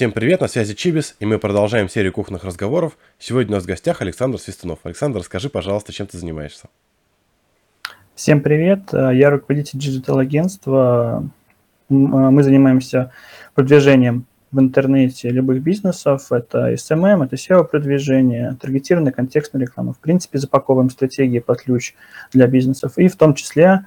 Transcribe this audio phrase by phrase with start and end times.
[0.00, 2.96] Всем привет, на связи Чибис, и мы продолжаем серию кухонных разговоров.
[3.18, 4.78] Сегодня у нас в гостях Александр Свистунов.
[4.84, 6.70] Александр, расскажи, пожалуйста, чем ты занимаешься?
[8.14, 11.28] Всем привет, я руководитель digital-агентства.
[11.90, 13.12] Мы занимаемся
[13.54, 16.32] продвижением в интернете любых бизнесов.
[16.32, 19.92] Это SMM, это SEO-продвижение, таргетированная контекстная реклама.
[19.92, 21.94] В принципе, запаковываем стратегии под ключ
[22.32, 22.96] для бизнесов.
[22.96, 23.84] И в том числе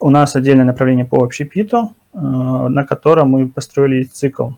[0.00, 4.50] у нас отдельное направление по общепиту, э, на котором мы построили цикл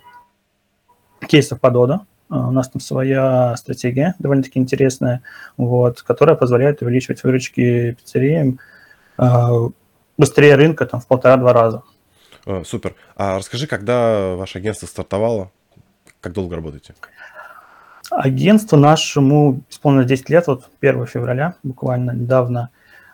[1.26, 2.02] кейсов подода.
[2.30, 5.22] Э, у нас там своя стратегия, довольно-таки интересная,
[5.56, 8.58] вот, которая позволяет увеличивать выручки пиццериям
[9.18, 9.68] э,
[10.16, 11.82] быстрее рынка там, в полтора-два раза.
[12.64, 12.94] Супер.
[13.16, 15.50] А расскажи, когда ваше агентство стартовало?
[16.20, 16.94] Как долго работаете?
[18.10, 22.70] Агентство нашему исполнилось 10 лет, вот 1 февраля, буквально недавно.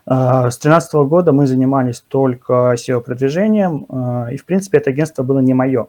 [0.06, 5.88] С 2013 года мы занимались только SEO-продвижением, и, в принципе, это агентство было не мое.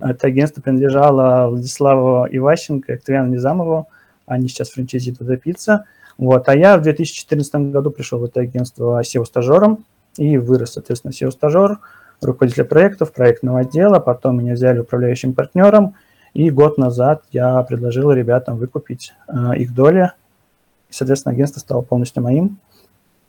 [0.00, 3.88] Это агентство принадлежало Владиславу Иващенко и Октавиану Низамову.
[4.26, 5.84] Они сейчас франчайзи Туда Пицца.
[6.18, 6.48] Вот.
[6.48, 9.84] А я в 2014 году пришел в это агентство SEO-стажером
[10.16, 11.78] и вырос, соответственно, SEO-стажер,
[12.20, 14.00] руководителя проектов, проектного отдела.
[14.00, 15.94] Потом меня взяли управляющим партнером.
[16.34, 20.12] И год назад я предложил ребятам выкупить э, их доли.
[20.88, 22.58] И, соответственно, агентство стало полностью моим.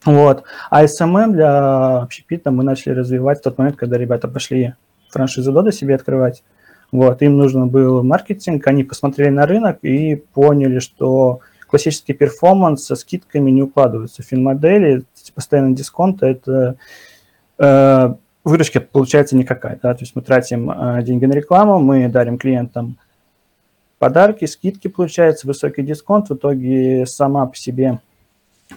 [0.05, 0.43] Вот.
[0.69, 4.75] А SMM для общепита мы начали развивать в тот момент, когда ребята пошли
[5.09, 6.43] франшизу Дода себе открывать.
[6.91, 12.95] Вот, им нужен был маркетинг, они посмотрели на рынок и поняли, что классический перформанс со
[12.95, 15.03] скидками не укладываются в финмодели,
[15.33, 16.75] постоянный дисконт, это
[17.57, 22.37] э, выручка получается никакая, да, то есть мы тратим э, деньги на рекламу, мы дарим
[22.37, 22.97] клиентам
[23.97, 27.99] подарки, скидки получается, высокий дисконт, в итоге сама по себе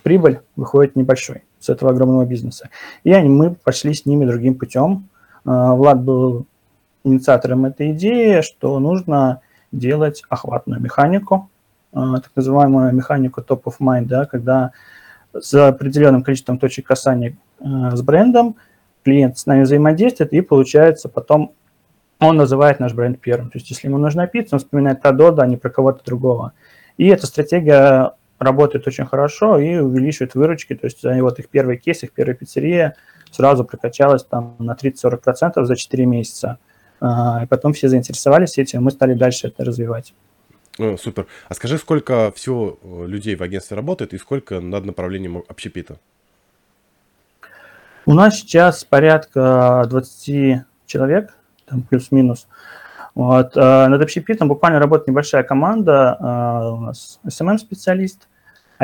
[0.05, 2.69] прибыль выходит небольшой с этого огромного бизнеса.
[3.03, 5.09] И они, мы пошли с ними другим путем.
[5.45, 6.47] Э, Влад был
[7.05, 9.41] инициатором этой идеи, что нужно
[9.73, 11.51] делать охватную механику,
[11.93, 14.73] э, так называемую механику top of mind, да, когда
[15.33, 18.57] за определенным количеством точек касания э, с брендом
[19.05, 21.53] клиент с нами взаимодействует, и получается потом
[22.21, 23.51] он называет наш бренд первым.
[23.51, 26.53] То есть если ему нужна пицца, он вспоминает про Дода, а не про кого-то другого.
[26.97, 30.75] И эта стратегия работает очень хорошо и увеличивает выручки.
[30.75, 32.95] То есть вот их первый кейс, их первая пиццерия
[33.31, 36.59] сразу прокачалась там на 30-40% за 4 месяца.
[37.43, 40.15] И потом все заинтересовались этим, мы стали дальше это развивать.
[40.79, 41.27] О, супер.
[41.49, 45.99] А скажи, сколько всего э, людей в агентстве работает и сколько над направлением общепита?
[48.07, 52.49] У нас сейчас порядка 20 человек, там плюс-минус.
[53.15, 53.57] Вот.
[53.57, 56.17] А над общепитом буквально работает небольшая команда.
[56.19, 58.29] А, у нас SMM-специалист,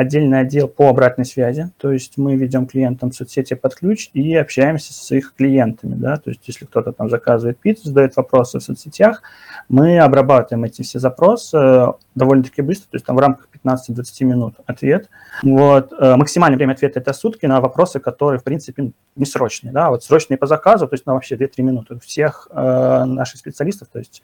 [0.01, 4.93] отдельный отдел по обратной связи, то есть мы ведем клиентам соцсети под ключ и общаемся
[4.93, 9.21] с их клиентами, да, то есть если кто-то там заказывает пиццу, задает вопросы в соцсетях,
[9.69, 15.09] мы обрабатываем эти все запросы довольно-таки быстро, то есть там в рамках 15-20 минут ответ.
[15.43, 15.93] Вот.
[15.97, 20.03] Э, максимальное время ответа– это сутки на вопросы, которые, в принципе, не срочные, да, вот
[20.03, 21.95] срочные по заказу, то есть ну, вообще 2-3 минуты.
[21.95, 24.21] У всех э, наших специалистов, то есть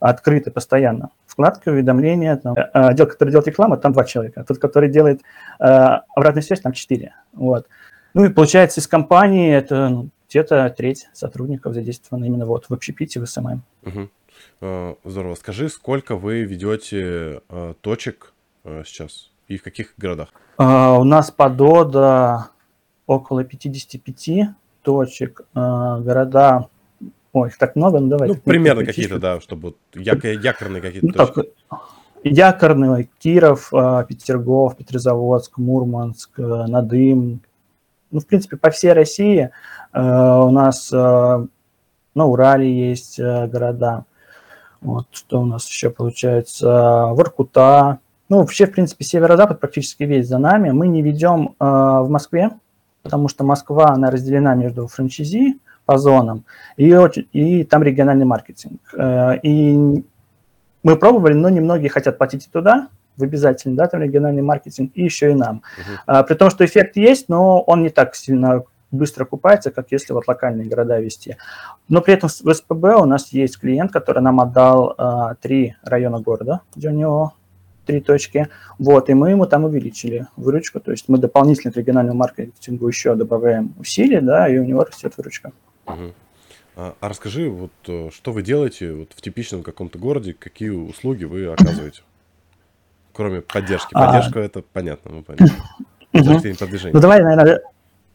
[0.00, 1.10] открыты постоянно.
[1.26, 5.22] Вкладка, уведомления, там, э, отдел, который делает рекламу, там два человека, тот, который делает
[5.58, 7.14] э, обратную связь, там четыре.
[7.32, 7.66] Вот.
[8.14, 13.20] Ну и получается из компании это ну, где-то треть сотрудников задействовано именно вот в общепите,
[13.20, 13.62] в SMM.
[13.82, 14.98] Угу.
[15.04, 15.34] Здорово.
[15.34, 18.32] Скажи, сколько вы ведете э, точек
[18.64, 20.28] э, сейчас и в каких городах?
[20.58, 22.48] У нас подода
[23.06, 24.48] около 55
[24.82, 26.68] точек, города
[27.36, 28.28] Ой, их так много, ну давай.
[28.28, 31.52] Ну, примерно какие-то, да, чтобы як- якорные какие-то ну, точки.
[31.68, 31.80] Так,
[32.24, 37.42] якорные, Киров, а, Петергоф, Петрозаводск, Мурманск, э, Надым.
[38.10, 39.50] Ну, в принципе, по всей России
[39.92, 41.46] э, у нас э,
[42.14, 44.06] на Урале есть города.
[44.80, 47.08] Вот, что у нас еще получается?
[47.12, 47.98] Воркута.
[48.30, 50.70] Ну, вообще, в принципе, северо-запад практически весь за нами.
[50.70, 52.52] Мы не ведем в Москве,
[53.02, 56.44] потому что Москва, она разделена между франчайзи, по зонам,
[56.76, 56.94] и,
[57.32, 58.80] и там региональный маркетинг.
[58.94, 60.04] Э, и
[60.82, 65.02] мы пробовали, но немногие хотят платить и туда, в обязательно, да, там региональный маркетинг, и
[65.02, 65.62] еще и нам.
[66.06, 66.24] Uh-huh.
[66.26, 70.28] При том, что эффект есть, но он не так сильно быстро окупается, как если вот
[70.28, 71.36] локальные города вести.
[71.88, 76.20] Но при этом в СПБ у нас есть клиент, который нам отдал а, три района
[76.20, 77.32] города, где у него
[77.84, 78.48] три точки.
[78.78, 80.80] Вот, и мы ему там увеличили выручку.
[80.80, 85.14] То есть мы дополнительно к региональному маркетингу еще добавляем усилия, да, и у него растет
[85.16, 85.52] выручка.
[85.86, 86.12] Угу.
[86.76, 91.24] А, а расскажи, вот э, что вы делаете вот в типичном каком-то городе, какие услуги
[91.24, 92.02] вы оказываете?
[93.12, 93.92] Кроме поддержки.
[93.94, 94.06] А.
[94.06, 94.42] Поддержка а...
[94.42, 95.50] это понятно, мы поняли.
[96.92, 97.62] Ну давай, наверное,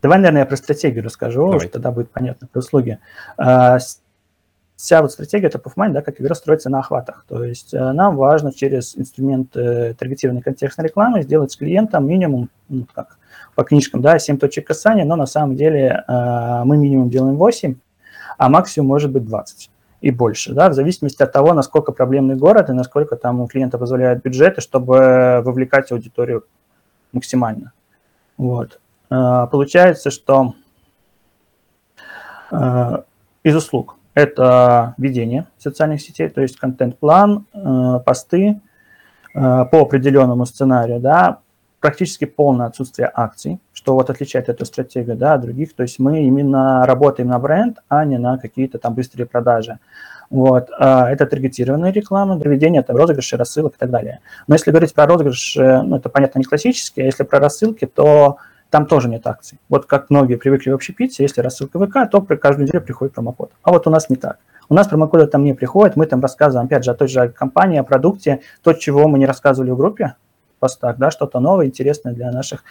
[0.02, 1.68] давай, наверное, я про стратегию расскажу, давай.
[1.68, 3.00] тогда будет понятно про услуги.
[4.82, 7.24] Вся вот стратегия Top of Mind, да, как игра строится на охватах.
[7.28, 12.50] То есть э, нам важно через инструмент э, таргетированной контекстной рекламы сделать с клиентом минимум,
[12.68, 13.20] ну, как
[13.54, 17.76] по книжкам, да, 7 точек касания, но на самом деле э, мы минимум делаем 8,
[18.40, 19.70] а максимум может быть 20
[20.02, 23.78] и больше, да, в зависимости от того, насколько проблемный город и насколько там у клиента
[23.78, 26.44] позволяют бюджеты, чтобы вовлекать аудиторию
[27.12, 27.74] максимально.
[28.36, 28.80] Вот.
[29.10, 30.56] Получается, что
[33.44, 38.60] из услуг это ведение социальных сетей, то есть контент-план, э, посты
[39.34, 41.38] по определенному сценарию, да,
[41.80, 45.74] практически полное отсутствие акций, что вот отличает эту стратегию да, от других.
[45.74, 49.80] То есть мы именно работаем на бренд, а не на какие-то там быстрые продажи.
[50.30, 50.70] Вот.
[50.78, 54.20] Это таргетированная реклама, проведение там, розыгрышей, рассылок и так далее.
[54.48, 58.38] Но если говорить про розыгрыш, ну, это, понятно, не классические, а если про рассылки, то
[58.72, 59.60] там тоже нет акций.
[59.70, 63.52] Вот как многие привыкли в общепите, если рассылка ВК, то при каждую неделю приходит промокод.
[63.62, 64.40] А вот у нас не так.
[64.70, 67.78] У нас промокоды там не приходят, мы там рассказываем, опять же, о той же компании,
[67.78, 70.16] о продукте, то, чего мы не рассказывали в группе,
[70.60, 72.64] постах, да, что-то новое, интересное для наших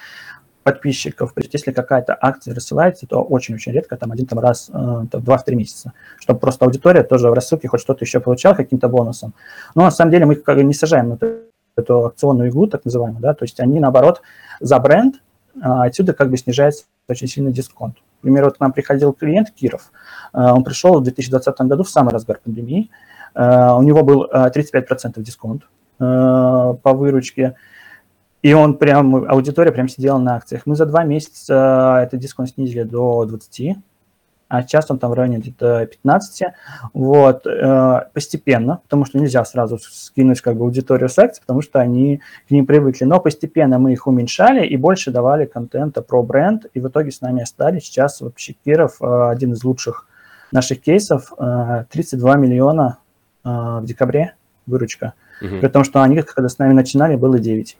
[0.62, 1.32] подписчиков.
[1.34, 5.54] То есть если какая-то акция рассылается, то очень-очень редко, там один там раз э, 2-3
[5.54, 9.34] месяца, чтобы просто аудитория тоже в рассылке хоть что-то еще получала каким-то бонусом.
[9.74, 11.42] Но на самом деле мы как бы не сажаем эту,
[11.76, 14.22] эту акционную иглу, так называемую, да, то есть они наоборот
[14.60, 15.16] за бренд,
[15.60, 17.96] отсюда как бы снижается очень сильный дисконт.
[18.22, 19.92] Например, вот к нам приходил клиент Киров,
[20.32, 22.90] э, он пришел в 2020 году в самый разгар пандемии,
[23.34, 25.62] э, у него был 35% дисконт
[25.98, 27.56] по выручке,
[28.42, 30.62] и он прям, аудитория прям сидела на акциях.
[30.64, 33.76] Мы за два месяца этот дисконт снизили до 20,
[34.50, 36.52] а сейчас он там в районе где-то 15.
[36.92, 41.78] Вот, э, постепенно, потому что нельзя сразу скинуть как бы аудиторию с акций, потому что
[41.78, 43.04] они к ним привыкли.
[43.04, 47.20] Но постепенно мы их уменьшали и больше давали контента про бренд, и в итоге с
[47.20, 47.84] нами остались.
[47.84, 50.08] Сейчас вообще Киров э, один из лучших
[50.50, 52.98] наших кейсов, 32 э, миллиона
[53.44, 54.34] в декабре
[54.66, 55.14] выручка.
[55.40, 55.60] Угу.
[55.60, 57.78] При том, что они, когда с нами начинали, было 9.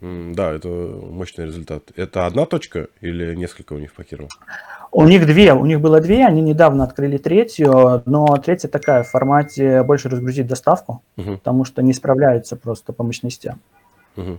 [0.00, 1.92] Да, это мощный результат.
[1.96, 4.28] Это одна точка или несколько у них по Кирову?
[4.90, 9.08] У них две, у них было две, они недавно открыли третью, но третья такая в
[9.08, 11.38] формате больше разгрузить доставку, угу.
[11.38, 13.60] потому что не справляются просто по мощностям.
[14.16, 14.38] Угу.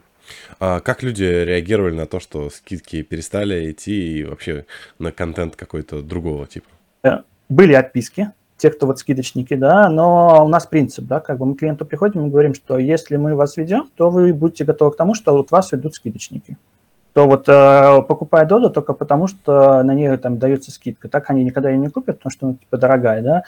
[0.59, 4.65] А как люди реагировали на то, что скидки перестали идти и вообще
[4.99, 6.67] на контент какой-то другого типа?
[7.03, 11.45] Э, были отписки, те, кто вот скидочники, да, но у нас принцип, да, как бы
[11.45, 14.95] мы клиенту приходим и говорим, что если мы вас ведем, то вы будете готовы к
[14.95, 16.57] тому, что от вас ведут скидочники.
[17.13, 21.07] То вот э, покупая Доду только потому, что на нее там дается скидка.
[21.07, 23.43] Так они никогда ее не купят, потому что она типа дорогая, да.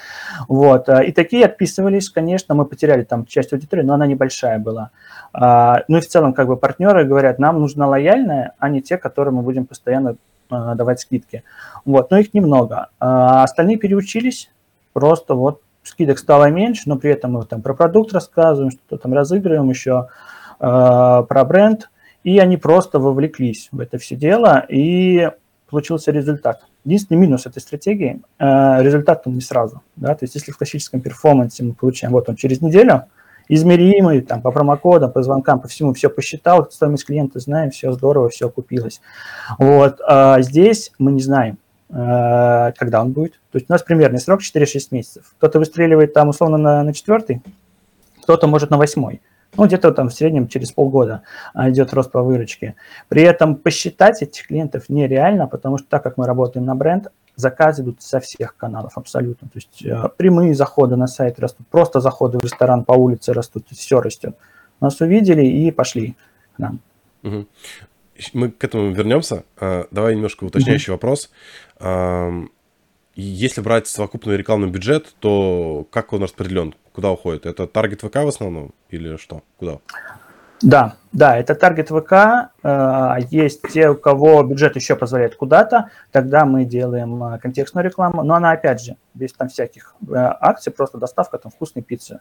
[0.48, 0.88] Вот.
[0.88, 4.92] Э, и такие отписывались, конечно, мы потеряли там часть аудитории, но она небольшая была.
[5.34, 8.98] А, ну и в целом как бы партнеры говорят, нам нужна лояльная, а не те,
[8.98, 10.16] которым мы будем постоянно
[10.52, 11.44] э, давать скидки.
[11.86, 12.90] Вот, но их немного.
[13.00, 14.52] А остальные переучились,
[14.96, 19.14] Просто вот скидок стало меньше, но при этом мы там про продукт рассказываем, что-то там
[19.14, 20.08] разыгрываем еще,
[20.62, 20.64] э,
[21.28, 21.90] про бренд,
[22.24, 25.32] и они просто вовлеклись в это все дело, и
[25.70, 26.64] получился результат.
[26.86, 29.82] Единственный минус этой стратегии э,– результат он не сразу.
[29.98, 30.16] Да?
[30.16, 33.04] То есть если в классическом перформансе мы получаем вот он через неделю,
[33.50, 38.30] измеримый, там, по промокодам, по звонкам, по всему, все посчитал, стоимость клиента знаем, все здорово,
[38.30, 39.02] все окупилось.
[39.60, 41.58] Вот, а здесь мы не знаем.
[41.90, 43.34] Э, когда он будет.
[43.52, 45.36] То есть у нас примерный срок 4-6 месяцев.
[45.38, 47.42] Кто-то выстреливает там условно на, на четвертый,
[48.24, 49.22] кто-то может на восьмой.
[49.56, 51.22] Ну, где-то там в среднем через полгода
[51.54, 52.76] а, идет рост по выручке.
[53.08, 57.84] При этом посчитать этих клиентов нереально, потому что так как мы работаем на бренд, заказы
[57.84, 59.48] идут со всех каналов абсолютно.
[59.48, 63.68] То есть э, прямые заходы на сайт растут, просто заходы в ресторан по улице растут,
[63.70, 64.36] все растет.
[64.82, 66.16] Нас увидели и пошли
[66.56, 66.80] к нам.
[67.24, 67.46] Угу
[68.34, 69.44] мы к этому вернемся.
[69.58, 70.96] А, давай немножко уточняющий mm-hmm.
[70.96, 71.32] вопрос.
[73.16, 76.76] Если брать совокупный рекламный бюджет, то как он распределен?
[76.92, 77.46] Куда уходит?
[77.46, 79.42] Это таргет ВК в основном или что?
[79.58, 79.80] Куда?
[80.62, 82.52] Да, да, это таргет ВК.
[82.64, 88.24] А, есть те, у кого бюджет еще позволяет куда-то, тогда мы делаем а, контекстную рекламу.
[88.24, 92.20] Но она, опять же, без там всяких акций, просто доставка там вкусной пиццы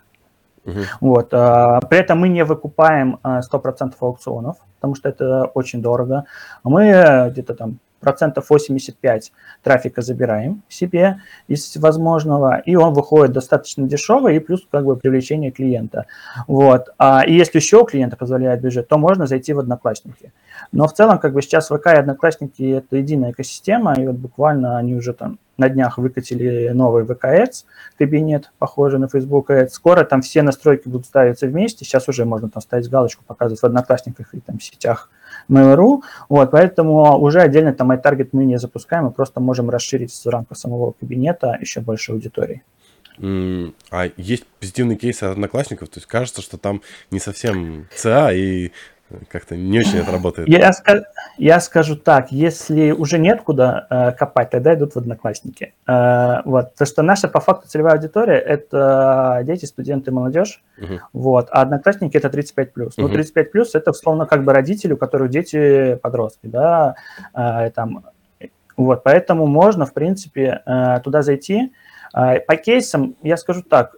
[0.65, 0.85] Uh-huh.
[1.01, 1.29] Вот.
[1.33, 6.25] А, при этом мы не выкупаем 100% а, аукционов, потому что это очень дорого.
[6.63, 14.29] Мы где-то там процентов 85 трафика забираем себе из возможного, и он выходит достаточно дешево,
[14.29, 16.07] и плюс как бы привлечение клиента.
[16.47, 16.91] Вот.
[16.99, 20.33] А, и если еще у клиента позволяет бюджет, то можно зайти в Одноклассники.
[20.75, 24.77] Но в целом как бы сейчас ВК и Одноклассники– это единая экосистема, и вот буквально
[24.77, 27.65] они уже там на днях выкатили новый VK Ads
[27.97, 29.69] кабинет, похожий на Facebook Ads.
[29.69, 31.85] Скоро там все настройки будут ставиться вместе.
[31.85, 35.11] Сейчас уже можно там ставить галочку, показывать в Одноклассниках и там в сетях
[35.49, 36.03] Mail.ru.
[36.29, 40.59] Вот, поэтому уже отдельно там iTarget мы не запускаем, мы просто можем расширить в рамках
[40.59, 42.65] самого кабинета еще больше аудитории.
[43.21, 45.89] А есть позитивные кейсы одноклассников?
[45.89, 48.73] То есть кажется, что там не совсем ЦА и
[49.29, 50.49] как-то не очень это работает.
[50.49, 50.73] Я,
[51.37, 55.75] я скажу так, если уже нет куда э, копать, тогда идут в Одноклассники.
[55.87, 61.01] Э, вот, то, что наша по факту целевая аудитория– это дети, студенты, молодежь, uh-huh.
[61.13, 62.71] вот, а Одноклассники– это 35+.
[62.77, 62.93] Uh-huh.
[62.97, 66.95] Ну, 35+, это, условно, как бы родители, у которых дети подростки, да,
[67.35, 68.05] э, там,
[68.77, 71.73] вот, поэтому можно, в принципе, э, туда зайти.
[72.15, 73.97] Э, по кейсам я скажу так,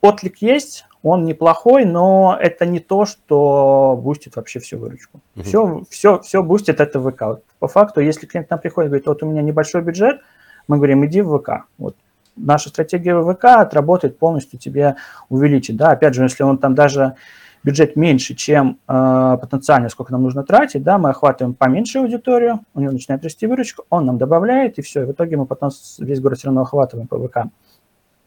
[0.00, 5.20] отклик есть, он неплохой, но это не то, что бустит вообще всю выручку.
[5.36, 5.42] Uh-huh.
[5.44, 7.42] Все, все, все бустит это ВК.
[7.58, 10.20] По факту, если клиент к нам приходит и говорит, вот у меня небольшой бюджет,
[10.66, 11.66] мы говорим, иди в ВК.
[11.76, 11.94] Вот
[12.36, 14.96] наша стратегия ВК отработает полностью, тебе
[15.28, 15.76] увеличит.
[15.76, 15.90] Да?
[15.90, 17.16] Опять же, если он там даже
[17.62, 22.80] бюджет меньше, чем э, потенциально, сколько нам нужно тратить, да, мы охватываем поменьше аудиторию, у
[22.80, 26.20] него начинает расти выручка, он нам добавляет, и все, и в итоге мы потом весь
[26.20, 27.46] город все равно охватываем по ВК.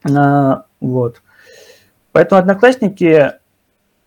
[0.10, 1.22] Э, вот.
[2.12, 3.34] Поэтому одноклассники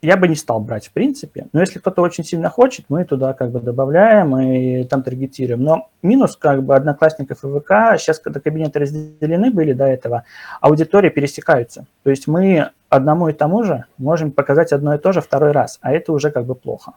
[0.03, 1.49] я бы не стал брать в принципе.
[1.53, 5.63] Но если кто-то очень сильно хочет, мы туда как бы добавляем и там таргетируем.
[5.63, 10.25] Но минус как бы одноклассников и ВК, сейчас когда кабинеты разделены были до этого,
[10.61, 11.87] аудитории пересекаются.
[12.03, 15.79] То есть мы одному и тому же можем показать одно и то же второй раз,
[15.83, 16.93] а это уже как бы плохо.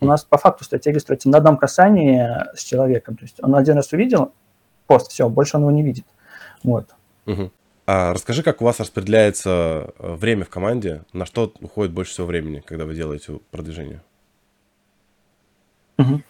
[0.00, 3.16] У нас по факту стратегия строится на одном касании с человеком.
[3.16, 4.32] То есть он один раз увидел
[4.86, 6.04] пост, все, больше он его не видит.
[6.64, 6.86] Вот.
[7.26, 7.50] Угу.
[7.90, 12.26] А расскажи, как у вас распределяется э, время в команде, на что уходит больше всего
[12.26, 14.02] времени, когда вы делаете продвижение?
[15.96, 16.20] Угу.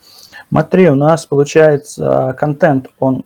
[0.50, 3.24] Смотри, у нас получается контент, он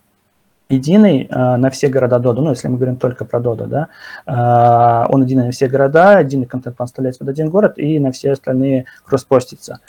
[0.70, 3.88] единый э, на все города Дода, ну, если мы говорим только про Дода, да,
[4.26, 8.12] э, он единый на все города, единый контент план вставляется под один город и на
[8.12, 9.80] все остальные кросспостится.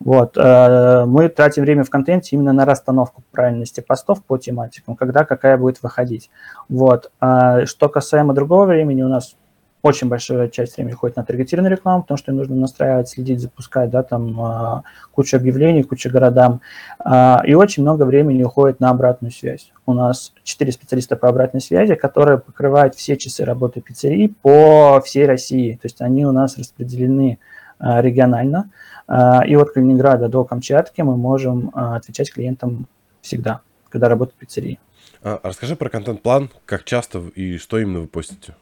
[0.00, 0.36] Вот.
[0.36, 5.56] Э, мы тратим время в контенте именно на расстановку правильности постов по тематикам, когда какая
[5.56, 6.30] будет выходить.
[6.68, 7.10] Вот.
[7.20, 9.36] А что касаемо другого времени, у нас
[9.84, 14.02] очень большая часть времени уходит на таргетированную рекламу, потому что нужно настраивать, следить, запускать, да,
[14.02, 14.82] там а,
[15.12, 16.62] кучу объявлений, кучу городам.
[16.98, 19.70] А, и очень много времени уходит на обратную связь.
[19.84, 25.26] У нас 4 специалиста по обратной связи, которые покрывают все часы работы пиццерии по всей
[25.26, 25.74] России.
[25.74, 27.38] То есть они у нас распределены
[27.84, 28.70] регионально.
[29.06, 32.86] А, и от Калининграда до Камчатки мы можем а, отвечать клиентам
[33.20, 34.78] всегда, когда работают пиццерии.
[35.22, 38.54] А, расскажи про контент-план, как часто и что именно вы постите?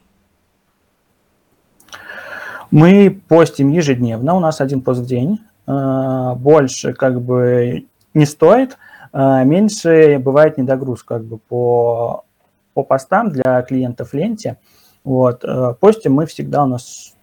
[2.71, 5.41] Мы постим ежедневно, у нас один пост в день.
[5.67, 8.79] Больше как бы не стоит,
[9.13, 12.25] меньше бывает недогруз как бы по,
[12.73, 14.57] по постам для клиентов в ленте.
[15.05, 15.45] Вот.
[15.81, 17.15] Постим мы всегда у нас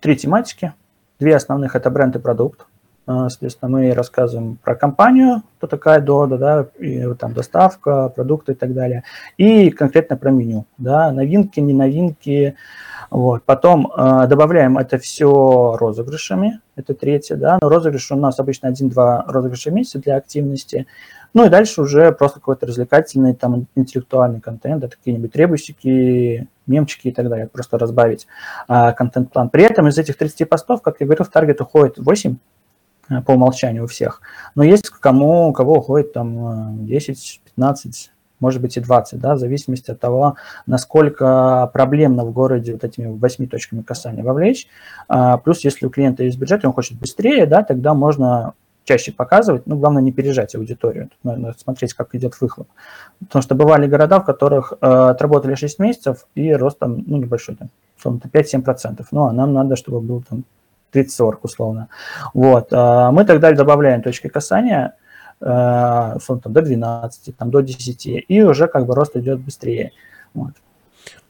[0.00, 0.74] три тематики.
[1.22, 2.66] Две основных– это бренд и продукт.
[3.06, 8.54] А, соответственно, мы рассказываем про компанию, кто такая Дода, да, и там доставка, продукты и
[8.56, 9.04] так далее.
[9.36, 12.56] И конкретно про меню, да, новинки, не новинки.
[13.08, 13.44] Вот.
[13.44, 19.24] Потом э, добавляем это все розыгрышами, это третье, да, но розыгрыш у нас обычно один-два
[19.28, 20.88] розыгрыша в месяц для активности.
[21.34, 27.12] Ну и дальше уже просто какой-то развлекательный, там, интеллектуальный контент, да, какие-нибудь ребусики, мемчики и
[27.12, 28.26] так далее, просто разбавить
[28.66, 29.50] а, контент-план.
[29.50, 32.36] При этом из этих 30 постов, как я говорил, в таргет уходит 8
[33.08, 34.20] а, по умолчанию у всех.
[34.54, 38.12] Но есть кому, кого уходит там 10, 15,
[38.42, 40.34] может быть и 20, да, в зависимости от того,
[40.66, 44.66] насколько проблемно в городе вот этими восьми точками касания вовлечь.
[45.06, 49.12] А, плюс, если у клиента есть бюджет, и он хочет быстрее, да, тогда можно чаще
[49.12, 52.68] показывать, ну, главное не пережать аудиторию, надо смотреть, как идет выхлоп.
[53.20, 57.56] Потому что бывали города, в которых э, отработали 6 месяцев и рост там, ну, небольшой,
[57.56, 59.06] там, условно, 5-7%.
[59.10, 60.44] Ну, а нам надо, чтобы был там
[60.92, 61.88] 30-40 условно.
[62.34, 62.72] Вот.
[62.72, 64.94] Э, мы тогда добавляем точки касания,
[65.40, 69.92] э, условно, там, до 12, там, до 10, и уже как бы рост идет быстрее.
[70.34, 70.52] Вот.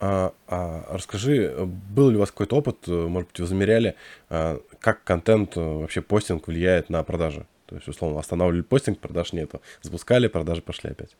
[0.00, 1.54] А, а, расскажи,
[1.94, 3.94] был ли у вас какой-то опыт, э, может быть, вы замеряли,
[4.30, 7.46] а, как контент, э, вообще постинг влияет на продажи?
[7.66, 9.62] То есть, условно, останавливали постинг, продаж нету.
[9.80, 11.16] Запускали, продажи пошли опять.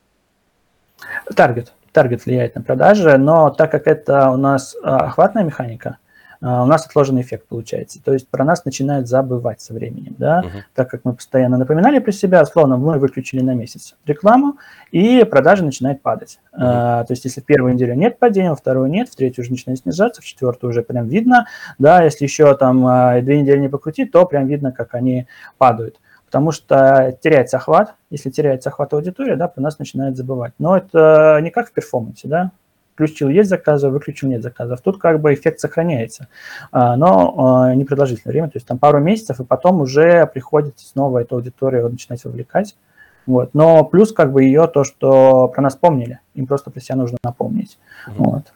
[1.34, 1.72] Таргет.
[1.92, 5.98] Таргет влияет на продажи, но так как это у нас а, охватная механика,
[6.42, 8.02] у нас отложенный эффект получается.
[8.02, 10.62] То есть про нас начинают забывать со временем, да, uh-huh.
[10.74, 14.58] так как мы постоянно напоминали про себя, словно мы выключили на месяц рекламу,
[14.90, 16.40] и продажи начинают падать.
[16.52, 16.58] Uh-huh.
[16.60, 19.78] А, то есть если первую неделю нет падения, во вторую нет, в третью уже начинает
[19.78, 21.46] снижаться, в четвертую уже прям видно,
[21.78, 26.00] да, если еще там а, две недели не покрутить, то прям видно, как они падают.
[26.26, 30.54] Потому что теряется охват, если теряется охват аудитории, да, про нас начинают забывать.
[30.58, 32.50] Но это не как в перформансе, да,
[32.94, 34.80] включил есть заказы, выключил нет заказов.
[34.80, 36.28] Тут как бы эффект сохраняется,
[36.70, 41.20] а, но а, непродолжительное время, то есть там пару месяцев, и потом уже приходится снова
[41.20, 42.76] эту аудиторию начинать вовлекать.
[43.26, 43.54] Вот.
[43.54, 47.18] Но плюс как бы ее то, что про нас помнили, им просто про себя нужно
[47.22, 47.78] напомнить.
[48.08, 48.24] Угу.
[48.24, 48.52] Вот.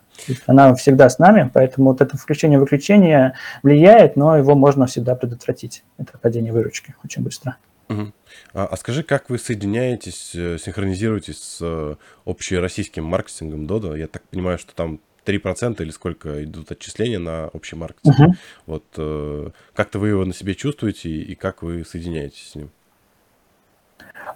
[0.47, 5.85] Она всегда с нами, поэтому вот это включение-выключение влияет, но его можно всегда предотвратить.
[5.99, 7.57] Это падение выручки очень быстро.
[7.88, 8.12] Угу.
[8.55, 13.97] А, а скажи, как вы соединяетесь, э, синхронизируетесь с э, общероссийским маркетингом Dodo?
[13.97, 18.19] Я так понимаю, что там 3% или сколько идут отчисления на общий маркетинг.
[18.19, 18.35] Угу.
[18.66, 22.71] Вот э, как-то вы его на себе чувствуете и как вы соединяетесь с ним?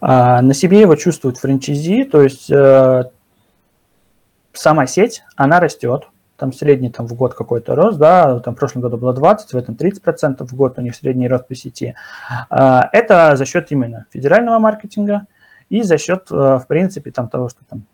[0.00, 3.04] А, на себе его чувствуют франчайзи, то есть э,
[4.52, 6.09] сама сеть, она растет,
[6.40, 9.56] там средний там, в год какой-то рост, да, там в прошлом году было 20, в
[9.56, 11.94] этом 30% в год у них средний рост по сети.
[12.49, 15.26] А, это за счет именно федерального маркетинга
[15.68, 17.85] и за счет, э, в принципе, там того, что там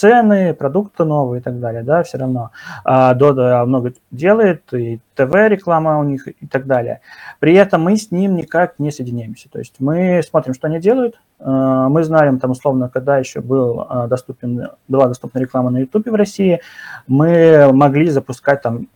[0.00, 2.50] цены, продукты новые и так далее, да, все равно.
[2.84, 7.00] А, Дода много делает, и ТВ-реклама у них и так далее.
[7.38, 9.50] При этом мы с ним никак не соединяемся.
[9.50, 13.84] То есть мы смотрим, что они делают, а, мы знаем, там, условно, когда еще был
[13.86, 16.60] а, доступен, была доступна реклама на YouTube в России,
[17.06, 18.86] мы могли запускать там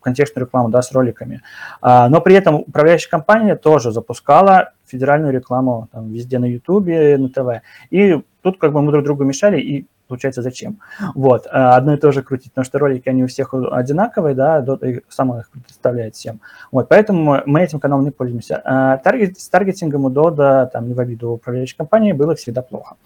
[0.00, 1.42] контекстную рекламу да, с роликами.
[1.82, 7.62] Но при этом управляющая компания тоже запускала федеральную рекламу там, везде на YouTube, на ТВ.
[7.90, 10.80] И тут как бы мы друг другу мешали, и получается, зачем.
[11.14, 14.62] Вот, а, одно и то же крутить, потому что ролики, они у всех одинаковые, да,
[14.62, 16.40] Dota сама их представляет всем.
[16.72, 18.60] Вот, поэтому мы этим каналом не пользуемся.
[18.64, 22.96] А таргет, с таргетингом у Dodo, там, не в обиду управляющей компании, было всегда плохо.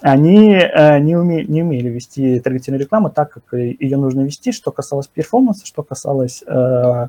[0.00, 4.72] Они э, не, уме, не умели вести таргетированную рекламу так, как ее нужно вести, что
[4.72, 7.08] касалось перформанса, что касалось э,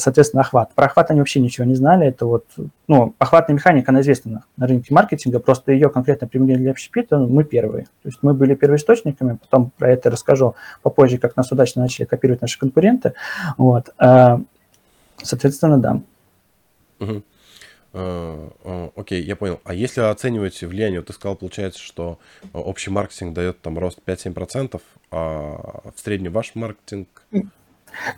[0.00, 0.74] соответственно, охват.
[0.74, 2.06] Про охват они вообще ничего не знали.
[2.06, 2.46] Это вот,
[2.88, 7.28] ну, охватная механика, она известна на рынке маркетинга, просто ее конкретно применили для общепита, ну,
[7.28, 7.84] мы первые.
[8.02, 12.40] То есть мы были первоисточниками, потом про это расскажу попозже, как нас удачно начали копировать
[12.40, 13.14] наши конкуренты.
[13.56, 13.94] Вот.
[13.98, 14.40] А,
[15.22, 16.00] соответственно, да.
[16.98, 17.22] Угу.
[18.94, 19.60] Окей, я понял.
[19.64, 22.18] А если оценивать влияние, вот ты сказал, получается, что
[22.52, 24.80] общий маркетинг дает там рост 5-7%,
[25.10, 27.08] а в среднем ваш маркетинг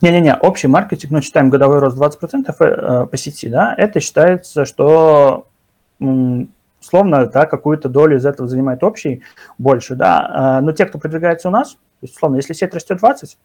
[0.01, 5.47] не-не-не, общий маркетинг, ну, считаем годовой рост 20% э, по сети, да, это считается, что
[5.99, 9.23] условно, да, какую-то долю из этого занимает общий
[9.59, 12.99] больше, да, э, но те, кто продвигается у нас, то есть, условно, если сеть растет
[12.99, 13.39] 20,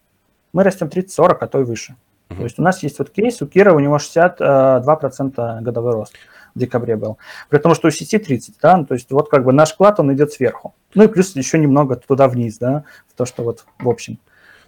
[0.53, 1.95] мы растем 30-40, а то и выше.
[2.29, 2.37] Uh-huh.
[2.37, 6.13] То есть у нас есть вот кейс, у Кира у него 62% э, годовой рост
[6.55, 7.17] в декабре был.
[7.49, 9.99] При том, что у сети 30, да, ну, то есть вот как бы наш вклад,
[9.99, 10.73] он идет сверху.
[10.95, 14.17] Ну и плюс еще немного туда вниз, да, в то, что вот в общем.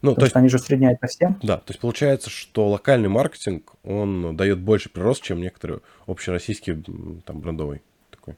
[0.02, 1.40] Ну, то есть они же средняют по всем.
[1.44, 6.82] Да, то есть получается, что локальный маркетинг, он дает больше прирост, чем некоторые общероссийские,
[7.26, 8.36] там, брендовый такой.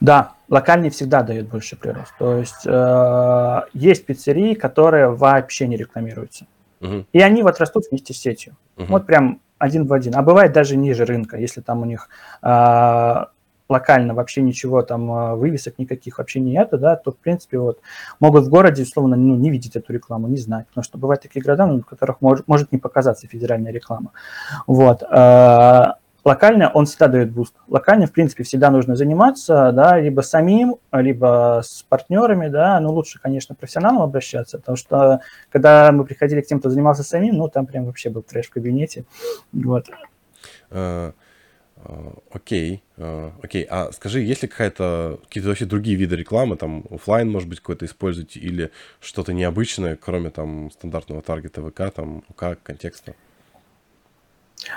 [0.00, 2.14] Да, локальный всегда дает больше прирост.
[2.18, 6.46] То есть э, есть пиццерии, которые вообще не рекламируются.
[6.80, 7.06] Угу.
[7.12, 8.56] И они вот растут вместе с сетью.
[8.76, 8.86] Угу.
[8.86, 10.14] Вот прям один в один.
[10.14, 12.08] А бывает даже ниже рынка, если там у них
[12.42, 13.24] э,
[13.68, 17.80] локально вообще ничего там, а, вывесок никаких вообще нету, да, то, в принципе, вот
[18.20, 21.42] могут в городе, условно, ну, не видеть эту рекламу, не знать, потому что бывают такие
[21.42, 24.12] города, ну, в которых может, может не показаться федеральная реклама.
[24.66, 25.02] Вот.
[25.02, 27.54] А, локально он всегда дает boost.
[27.68, 33.20] Локально, в принципе, всегда нужно заниматься, да, либо самим, либо с партнерами, да, ну, лучше,
[33.20, 37.66] конечно, профессионалам обращаться, потому что, когда мы приходили к тем, кто занимался самим, ну, там
[37.66, 39.04] прям вообще был трэш в кабинете,
[39.52, 39.86] вот.
[41.84, 42.18] Э...
[42.30, 43.66] Окей, а, окей.
[43.68, 47.84] А скажи, есть ли какая-то какие-то вообще другие виды рекламы, там офлайн, может быть, какой-то
[47.84, 53.14] используете, или что-то необычное, кроме там стандартного таргета ВК, там УК, контекста?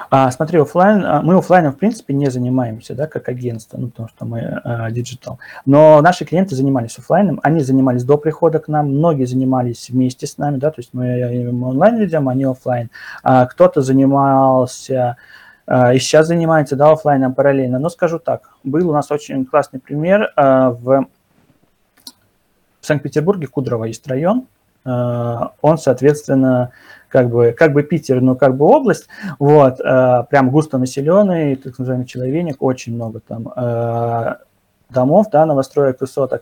[0.09, 4.09] А, смотри, офлайн, а, мы офлайном в принципе не занимаемся, да, как агентство, ну, потому
[4.09, 4.61] что мы
[4.91, 5.39] digital.
[5.41, 10.27] А, Но наши клиенты занимались офлайном, они занимались до прихода к нам, многие занимались вместе
[10.27, 12.89] с нами, да, то есть мы, мы онлайн ведем, они офлайн.
[13.23, 15.17] А, кто-то занимался а,
[15.71, 17.79] и сейчас занимается, да, офлайном параллельно.
[17.79, 21.05] Но скажу так, был у нас очень классный пример а, в
[22.81, 24.47] Санкт-Петербурге, Кудрово есть район,
[24.83, 26.71] а, он, соответственно,
[27.07, 29.07] как бы, как бы Питер, но как бы область,
[29.39, 33.53] вот, прям густо населенный, так называемый человек, очень много там
[34.89, 36.41] домов, да, новостроек, высоток.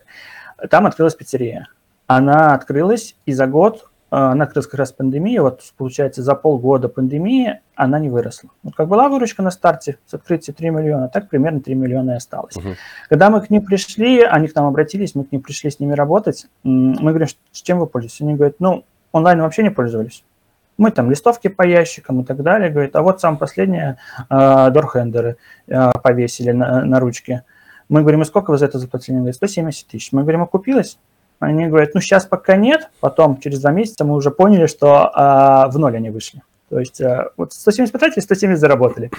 [0.70, 1.68] Там открылась пиццерия.
[2.08, 8.00] Она открылась, и за год она как раз пандемия, вот получается за полгода пандемии она
[8.00, 8.50] не выросла.
[8.64, 12.16] Вот как была выручка на старте с открытия 3 миллиона, так примерно 3 миллиона и
[12.16, 12.56] осталось.
[12.58, 12.70] Угу.
[13.08, 15.94] Когда мы к ним пришли, они к нам обратились, мы к ним пришли с ними
[15.94, 18.22] работать, мы говорим, с чем вы пользуетесь?
[18.22, 20.24] Они говорят, ну, онлайн вообще не пользовались.
[20.78, 22.70] Мы там листовки по ящикам и так далее.
[22.70, 23.98] Говорит, а вот сам последнее
[24.30, 25.36] э, дорхендеры
[25.68, 27.44] э, повесили на, на ручке.
[27.90, 29.16] Мы говорим, и сколько вы за это заплатили?
[29.16, 30.14] Они говорят, 170 тысяч.
[30.14, 30.98] Мы говорим, окупилось?
[31.40, 35.70] Они говорят, ну сейчас пока нет, потом через два месяца мы уже поняли, что а,
[35.70, 36.42] в ноль они вышли.
[36.70, 39.12] То есть а, вот 170 потратили, 170 заработали.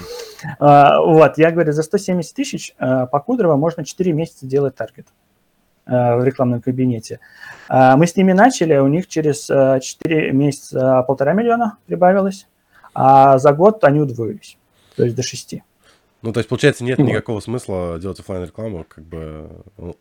[0.58, 5.06] А, вот, я говорю, за 170 тысяч а, по Кудрово можно 4 месяца делать таргет.
[5.86, 7.18] в рекламном кабинете.
[7.68, 12.46] Мы с ними начали, у них через 4 месяца полтора миллиона прибавилось,
[12.94, 14.56] а за год они удвоились,
[14.96, 15.62] то есть до 6.
[16.22, 19.50] Ну, то есть, получается, нет никакого смысла делать офлайн рекламу, как бы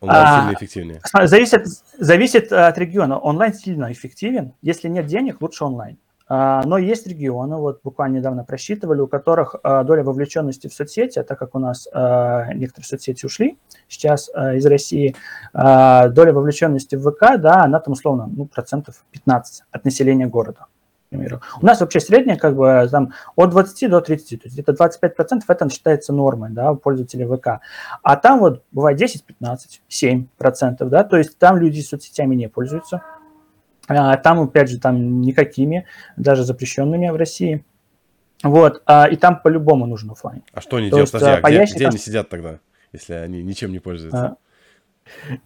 [0.02, 1.02] онлайн а, сильно эффективнее.
[1.24, 3.18] Зависит, зависит от региона.
[3.18, 4.54] Онлайн сильно эффективен.
[4.62, 5.98] Если нет денег, лучше онлайн.
[6.32, 11.24] А, но есть регионы, вот буквально недавно просчитывали, у которых а, доля вовлеченности в соцсети,
[11.24, 15.16] так как у нас а, некоторые соцсети ушли сейчас из России,
[15.54, 20.68] доля вовлеченности в ВК, да, она там условно ну, процентов 15 от населения города
[21.10, 21.42] примеру.
[21.62, 25.42] У нас вообще средняя как бы там от 20 до 30, то есть где-то 25%
[25.48, 27.62] это считается нормой, да, у пользователей ВК.
[28.04, 33.02] А там вот бывает 10, 15, 7%, да, то есть там люди соцсетями не пользуются.
[33.88, 37.66] А там, опять же, там никакими, даже запрещенными в России.
[38.44, 40.44] Вот, а, и там по-любому нужен офлайн.
[40.54, 41.12] А что они делают?
[41.12, 41.78] Подожди, а где, ящикам...
[41.78, 42.60] где они сидят тогда,
[42.94, 44.38] если они ничем не пользуются?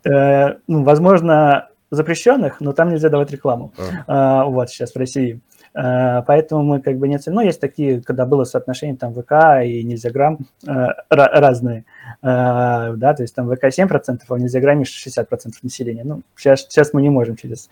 [0.05, 3.73] А, э, ну, возможно, запрещенных, но там нельзя давать рекламу.
[3.77, 4.41] А.
[4.41, 5.41] А, вот сейчас в России.
[5.75, 7.37] Э, поэтому мы как бы не оценим.
[7.37, 11.85] Ну, есть такие, когда было соотношение там ВК и нельзя грамм э, разные,
[12.21, 15.25] э, да, то есть там ВК 7%, а в нельзя грамме 60%
[15.63, 16.03] населения.
[16.03, 17.69] Ну, сейчас, сейчас мы не можем через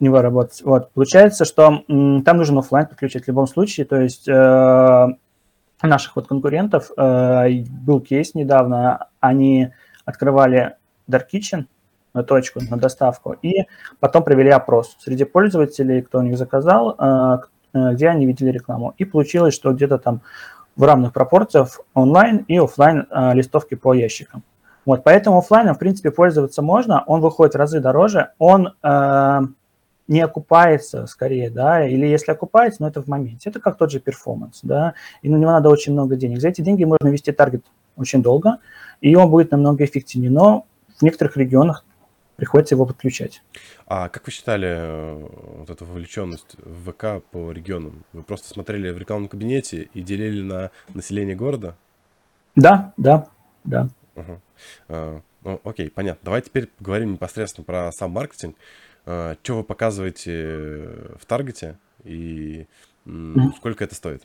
[0.00, 0.62] него работать.
[0.62, 6.92] Вот, получается, что там нужен офлайн подключить в любом случае, то есть наших вот конкурентов
[6.96, 9.70] был кейс недавно, они
[10.04, 10.76] открывали
[11.10, 11.64] Dark Kitchen,
[12.14, 13.66] на точку, на доставку, и
[14.00, 17.38] потом провели опрос среди пользователей, кто у них заказал, э,
[17.74, 18.94] э, где они видели рекламу.
[18.98, 20.22] И получилось, что где-то там
[20.76, 24.42] в равных пропорциях онлайн и офлайн э, листовки по ящикам.
[24.86, 29.40] Вот, поэтому офлайном, в принципе, пользоваться можно, он выходит в разы дороже, он э,
[30.06, 33.50] не окупается скорее, да, или если окупается, но это в моменте.
[33.50, 36.40] Это как тот же performance, да, и на него надо очень много денег.
[36.40, 37.66] За эти деньги можно вести таргет
[37.96, 38.58] очень долго,
[39.00, 40.64] и он будет намного эффективнее, но
[40.96, 41.84] в некоторых регионах
[42.38, 43.42] приходится его подключать.
[43.88, 48.04] А как вы считали э, вот эту вовлеченность в ВК по регионам?
[48.12, 51.74] Вы просто смотрели в рекламном кабинете и делили на население города?
[52.54, 53.26] Да, да,
[53.64, 53.88] да.
[54.14, 54.40] Угу.
[54.88, 56.20] А, ну, окей, понятно.
[56.24, 58.54] Давай теперь поговорим непосредственно про сам маркетинг.
[59.04, 62.68] А, что вы показываете в таргете и
[63.56, 64.22] сколько это стоит?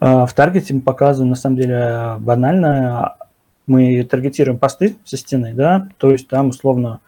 [0.00, 3.16] А, в таргете мы показываем, на самом деле, банально
[3.68, 7.00] мы таргетируем посты со стены, да, то есть там условно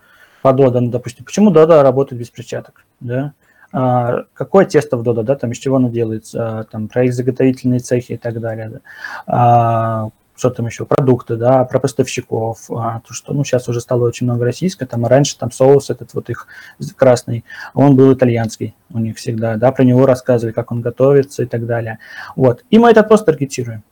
[0.42, 3.32] по Dodo, ну, допустим, почему Dodo работает без перчаток, да,
[3.72, 7.80] а, какое тесто в Dodo, да, там из чего оно делается, там про их заготовительные
[7.80, 8.80] цехи и так далее, да.
[9.26, 14.06] а, что там еще, продукты, да, про поставщиков, а, то, что, ну, сейчас уже стало
[14.06, 16.48] очень много российского, там, раньше там соус этот вот их
[16.96, 17.44] красный,
[17.74, 21.66] он был итальянский у них всегда, да, про него рассказывали, как он готовится и так
[21.66, 21.98] далее,
[22.36, 23.84] вот, и мы это просто таргетируем,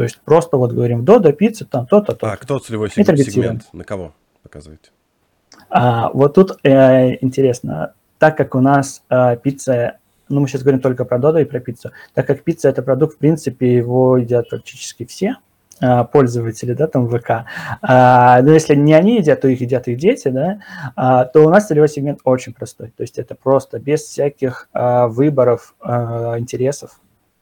[0.00, 2.32] то есть просто вот говорим Додо, пицца, там то-то, то-то.
[2.32, 3.18] А кто целевой сегмент?
[3.18, 3.62] сегмент?
[3.74, 4.92] На кого показываете?
[5.68, 9.98] А, вот тут э, интересно, так как у нас э, пицца,
[10.30, 13.16] ну мы сейчас говорим только про Додо и про пиццу, так как пицца это продукт,
[13.16, 15.36] в принципе, его едят практически все
[15.82, 17.44] э, пользователи, да, там ВК.
[17.82, 20.60] А, но если не они едят, то их едят их дети, да,
[20.96, 22.90] а, то у нас целевой сегмент очень простой.
[22.96, 26.98] То есть это просто без всяких а, выборов, а, интересов.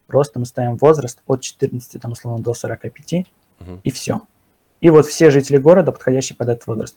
[0.09, 3.27] Просто мы ставим возраст от 14, там, условно, до 45,
[3.61, 3.81] угу.
[3.85, 4.23] и все.
[4.81, 6.97] И вот все жители города, подходящие под этот возраст.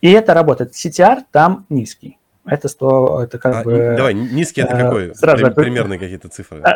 [0.00, 0.72] И это работает.
[0.72, 2.18] CTR там низкий.
[2.44, 3.94] Это 100, это как а, бы...
[3.96, 5.14] Давай, низкий это э, какой?
[5.14, 6.62] Сразу примерные какие-то цифры.
[6.62, 6.72] Э,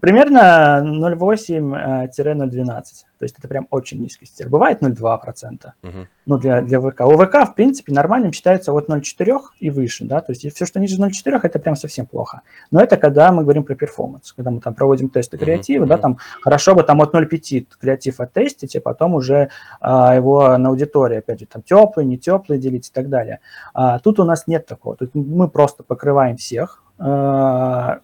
[0.00, 2.82] примерно 0,8-0,12.
[3.24, 4.50] То есть это прям очень низкий стиль.
[4.50, 5.70] Бывает 0,2%.
[5.82, 5.92] Угу.
[6.26, 7.00] Ну, для, для ВК.
[7.00, 10.78] У ВК, в принципе, нормальным считается от 0,4 и выше, да, то есть все, что
[10.78, 12.42] ниже 0,4, это прям совсем плохо.
[12.70, 15.96] Но это когда мы говорим про перформанс, когда мы там проводим тесты креатива, uh да,
[15.96, 19.48] там хорошо бы там от 0,5 креатив оттестить, и потом уже
[19.80, 23.40] а, его на аудитории, опять же, там теплый, не теплый делить и так далее.
[23.72, 24.96] А, тут у нас нет такого.
[24.96, 28.00] Тут мы просто покрываем всех, а,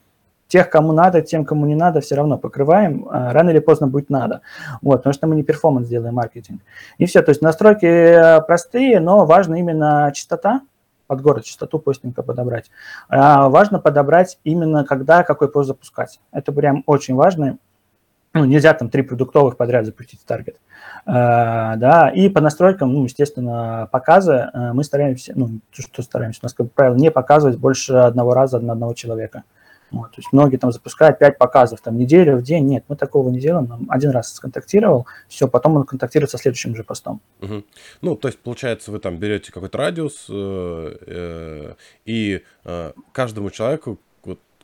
[0.50, 3.06] тех, кому надо, тем, кому не надо, все равно покрываем.
[3.10, 4.42] А, рано или поздно будет надо.
[4.82, 6.60] Вот, потому что мы не перформанс делаем, маркетинг.
[6.98, 7.22] И все.
[7.22, 10.62] То есть настройки э, простые, но важно именно частота,
[11.06, 12.70] под город частоту постинга подобрать.
[13.08, 16.20] А, важно подобрать именно когда, какой пост запускать.
[16.32, 17.58] Это прям очень важно.
[18.32, 20.56] Ну, нельзя там три продуктовых подряд запустить в таргет.
[21.06, 26.46] А, да, и по настройкам, ну, естественно, показы э, мы стараемся, ну, что стараемся, у
[26.46, 29.44] нас, как правило, не показывать больше одного раза на одного человека.
[29.90, 32.66] Вот, то есть многие там запускают 5 показов там неделю в день.
[32.66, 33.66] Нет, мы такого не делаем.
[33.66, 37.20] Нам один раз сконтактировал, все, потом он контактирует со следующим же постом.
[37.40, 37.64] Угу.
[38.02, 41.74] Ну, то есть, получается, вы там берете какой-то радиус э, э,
[42.04, 43.98] и э, каждому человеку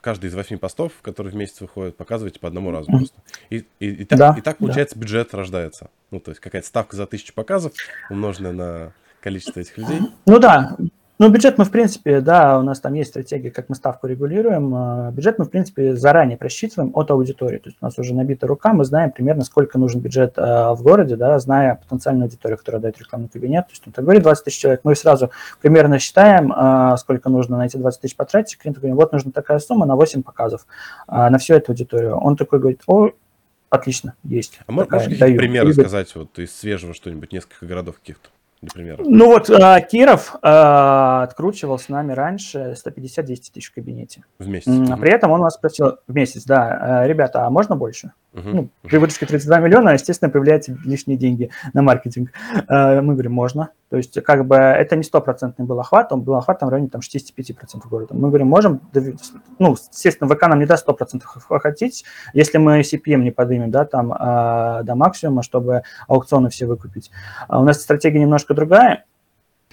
[0.06, 3.18] каждый из восьми постов, которые в месяц выходят, показываете по одному разу просто.
[3.50, 4.64] И, и, и, так, Да, и так, да.
[4.66, 5.90] получается, бюджет рождается.
[6.12, 7.72] Ну, то есть какая-то ставка за тысячу показов,
[8.08, 9.98] умноженная на количество этих людей.
[10.24, 10.76] Ну да,
[11.18, 14.74] ну бюджет мы, в принципе, да, у нас там есть стратегия, как мы ставку регулируем.
[14.74, 17.58] А, Бюджет мы, в принципе, заранее просчитываем от аудитории.
[17.58, 20.82] То есть у нас уже набита рука, мы знаем примерно, сколько нужен бюджет а, в
[20.82, 23.66] городе, да, зная потенциальную аудиторию, которая дает рекламный кабинет.
[23.66, 25.30] То есть он так говорит 20 тысяч человек, мы сразу
[25.62, 28.58] примерно считаем, а, сколько нужно на эти 20 тысяч потратить.
[28.58, 30.66] Клиент говорит, вот нужна такая сумма на 8 показов
[31.08, 32.16] на всю эту аудиторию.
[32.16, 33.10] Он такой говорит, о,
[33.70, 34.60] отлично, есть.
[34.66, 35.38] А такая, можешь какие-то даю».
[35.38, 35.84] примеры Прибыль.
[35.84, 38.28] сказать вот из свежего что-нибудь, несколько городов каких-то,
[38.66, 39.02] для примера?
[39.04, 43.24] Ну вот а, Киров а, откручивал с нами раньше 150-200
[43.54, 44.22] тысяч в кабинете.
[44.38, 44.68] В месяц.
[44.68, 48.12] М, А при этом он нас спросил в месяц, да, «А, ребята, а можно больше?
[48.32, 48.50] Мгм.
[48.54, 52.30] Ну, при выручке 32 миллиона, естественно, появляются лишние деньги на маркетинг.
[52.68, 53.70] А, Мы говорим, можно.
[53.88, 56.90] То есть, как бы, это не стопроцентный был охват, он был охват там, в районе
[56.90, 58.14] там, 65% города.
[58.14, 58.80] Мы говорим, можем,
[59.58, 64.12] ну, естественно, ВК нам не даст 100% охватить, если мы CPM не поднимем, да, там,
[64.18, 67.12] а, до максимума, чтобы аукционы все выкупить.
[67.46, 69.04] А у нас стратегия немножко другая,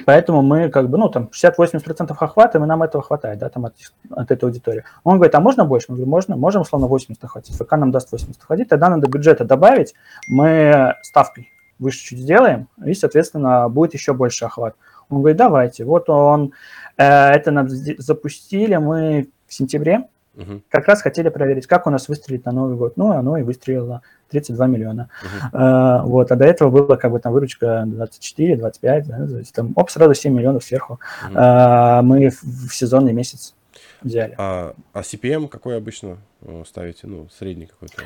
[0.06, 3.76] Поэтому мы как бы, ну, там, 60-80% охватываем, и нам этого хватает, да, там, от,
[4.10, 4.84] от этой аудитории.
[5.04, 5.86] Он говорит, а можно больше?
[5.90, 7.56] Мы говорим, можно, можем, условно, 80 охватить.
[7.56, 9.94] ФК нам даст 80 охватить, тогда надо бюджета добавить,
[10.28, 14.76] мы ставкой выше чуть сделаем, и, соответственно, будет еще больше охват.
[15.10, 15.84] Он говорит, давайте.
[15.86, 16.54] Вот он,
[16.98, 20.64] э, это нам запустили мы в сентябре, Мгм.
[20.70, 22.98] как раз хотели проверить, как у нас выстрелит на Новый год.
[22.98, 25.10] Ну, оно и выстрелило 32 миллиона.
[25.22, 25.62] Мгм.
[25.62, 29.74] Э, вот, а до этого была как бы там выручка 24-25, да, то есть там,
[29.76, 31.00] оп, сразу 7 миллионов сверху.
[31.30, 31.38] Мгм.
[31.38, 33.54] Э, мы в, в сезонный месяц
[34.02, 34.34] взяли.
[34.38, 37.06] А, а CPM какой обычно э, ставите?
[37.08, 38.02] Ну, средний какой-то.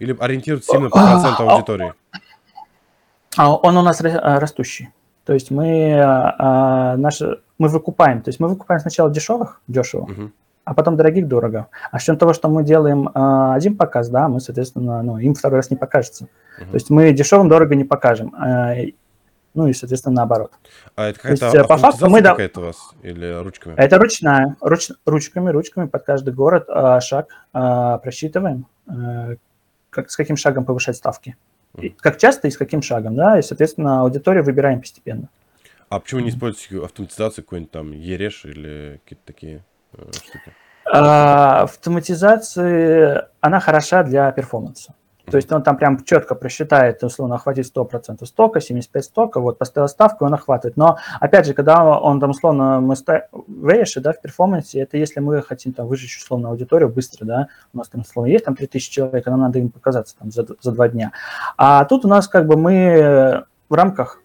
[0.00, 1.94] Или ориентируетесь именно по проценту А, аудитории?
[3.36, 4.90] А он у нас а, растущий.
[5.24, 10.32] То есть мы, а, наши, мы выкупаем, то есть мы выкупаем сначала дешевых, дешево, Мгм.
[10.64, 11.68] а потом дорогих дорого.
[11.92, 15.58] А с учетом того, что мы делаем один показ, да, мы, соответственно, ну, им второй
[15.58, 16.26] раз не покажется.
[16.58, 16.70] Мгм.
[16.70, 18.34] То есть мы дешевым дорого не покажем.
[19.52, 20.52] ну и, соответственно, наоборот.
[20.94, 22.90] А это какая-то э, по факту мы да- какая-то у вас?
[23.02, 23.74] Или ручками?
[23.76, 26.68] Это ручная, руч- ручками, ручками под каждый город
[27.02, 28.66] шаг просчитываем,
[29.90, 31.34] как, с каким шагом повышать ставки.
[32.00, 35.28] Как часто и с каким шагом, да, и, соответственно, аудиторию выбираем постепенно.
[35.88, 39.64] А почему не используете автоматизацию какой-нибудь там Ереш или какие-то такие
[39.94, 40.54] э, штуки?
[40.84, 44.94] А, автоматизация, она хороша для перформанса.
[45.30, 49.88] То есть он там прям четко просчитает, условно, охватить 100% стока, 75 стока, вот поставил
[49.88, 50.76] ставку, он охватывает.
[50.76, 55.20] Но, опять же, когда он там, условно, мы ставим вейши, да, в перформансе, это если
[55.20, 58.90] мы хотим там выжечь, условно, аудиторию быстро, да, у нас там, условно, есть там 3000
[58.90, 61.12] человек, а нам надо им показаться там за, за два дня.
[61.56, 64.20] А тут у нас как бы мы в рамках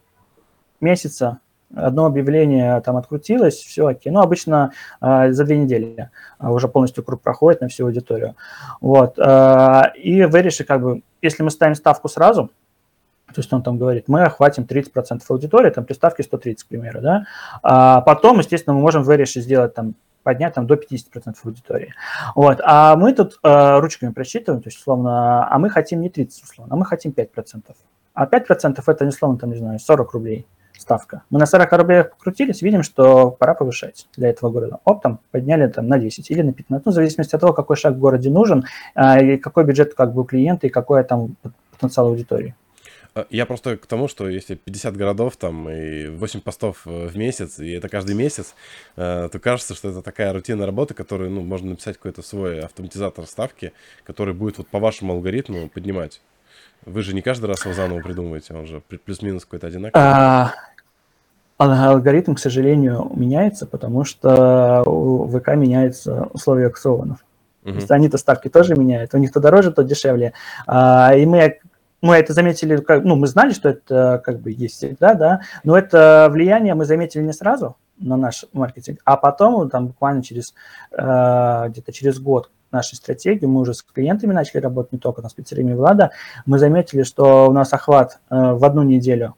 [0.82, 1.40] месяца
[1.74, 4.12] одно объявление там открутилось, все окей.
[4.12, 8.36] Ну, обычно э, за две недели э, уже полностью круг проходит на всю аудиторию.
[8.82, 9.18] Вот.
[9.18, 12.52] Э, и в Эрише, как бы, если мы ставим ставку сразу,
[13.28, 17.02] то есть он там говорит, мы охватим 30% аудитории, там при ставке 130, к примеру,
[17.02, 17.26] да.
[17.64, 21.94] А потом, естественно, мы можем в Эрише сделать там поднять там до 50% аудитории.
[22.34, 22.60] Вот.
[22.64, 26.74] А мы тут э, ручками просчитываем, то есть, условно, а мы хотим не 30, условно,
[26.74, 27.62] а мы хотим 5%.
[28.14, 31.24] А 5% это, условно, там, не знаю, 40 рублей ставка.
[31.30, 34.80] Мы на 40 рублях покрутились, видим, что пора повышать для этого города.
[34.86, 37.76] Оп, там подняли там, на 10 или на 15, ну, в зависимости от того, какой
[37.76, 41.36] шаг в городе нужен, а, и какой бюджет как бы у клиента, и какой там
[41.72, 42.56] потенциал аудитории.
[43.16, 47.18] А, Я просто к тому, что если 50 городов там и 8 постов э, в
[47.18, 48.56] месяц, и это каждый месяц,
[48.98, 53.26] э, то кажется, что это такая рутинная работа, которую, ну, можно написать какой-то свой автоматизатор
[53.26, 53.72] ставки,
[54.04, 56.22] который будет вот по вашему алгоритму поднимать.
[56.86, 60.06] Вы же не каждый раз его заново придумываете, он же плю- плюс-минус какой-то одинаковый.
[60.06, 60.54] А,
[61.60, 67.20] ал- алгоритм, к сожалению, меняется, потому что у ВК меняются условия аукционов.
[67.64, 67.80] То Мгм.
[67.80, 70.34] есть они-то ставки тоже меняют, у них то дороже, то дешевле.
[70.68, 71.60] А, и мы,
[72.02, 75.76] мы это заметили, как, ну, мы знали, что это как бы есть всегда, да, но
[75.76, 80.54] это влияние мы заметили не сразу на наш маркетинг, а потом, там, буквально через,
[80.92, 85.30] э, где-то через год нашей стратегии, мы уже с клиентами начали работать, не только там,
[85.30, 86.12] с пиццериями Влада,
[86.46, 89.36] мы заметили, что у нас охват э, в одну неделю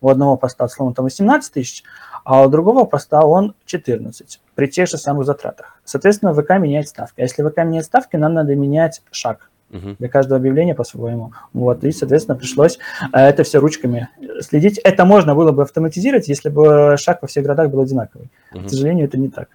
[0.00, 1.84] у одного поста, словно там 18 тысяч,
[2.24, 5.80] а у другого поста он 14 при тех же самых затратах.
[5.84, 7.20] Соответственно, ВК меняет ставки.
[7.20, 11.32] А если ВК меняет ставки, нам надо менять шаг для каждого объявления по-своему.
[11.54, 12.78] Вот, и, соответственно, пришлось
[13.12, 14.78] э, это все ручками следить.
[14.78, 18.30] Это можно было бы автоматизировать, если бы шаг во всех городах был одинаковый.
[18.52, 18.66] Мгм.
[18.66, 19.48] К сожалению, это не так.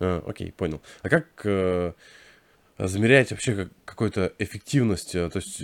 [0.00, 0.80] Э, Окей, понял.
[1.02, 1.26] А как
[2.78, 5.14] замерять вообще как- какую-то эффективность?
[5.14, 5.62] э, То есть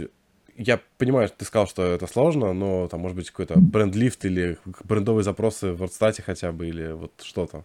[0.57, 4.59] я понимаю, что ты сказал, что это сложно, но там может быть какой-то бренд-лифт или
[4.85, 7.64] брендовые запросы в WordStat хотя бы, или вот что-то.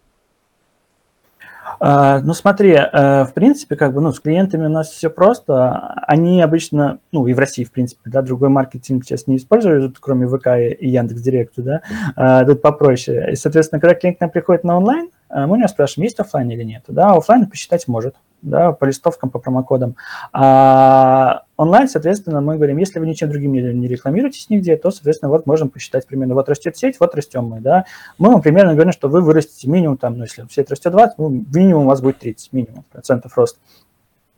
[1.80, 5.94] А, ну, смотри, э, в принципе, как бы, ну, с клиентами у нас все просто.
[6.08, 10.28] Они обычно, ну, и в России, в принципе, да, другой маркетинг сейчас не используют, кроме
[10.28, 10.48] ВК
[10.80, 11.82] и Яндекс.Директа, да,
[12.16, 13.32] а, тут попроще.
[13.32, 16.20] И, соответственно, когда клиент к нам приходит на онлайн, э, мы у него спрашиваем, есть
[16.20, 16.84] офлайн или нет.
[16.88, 19.96] Да, офлайн посчитать может да, по листовкам, по промокодам.
[20.32, 25.46] А онлайн, соответственно, мы говорим, если вы ничем другим не, рекламируетесь нигде, то, соответственно, вот
[25.46, 27.86] можем посчитать примерно, вот растет сеть, вот растем мы, да.
[28.18, 31.30] Мы вам примерно говорим, что вы вырастете минимум там, ну, если сеть растет 20, ну,
[31.54, 33.60] минимум у вас будет 30, минимум процентов роста.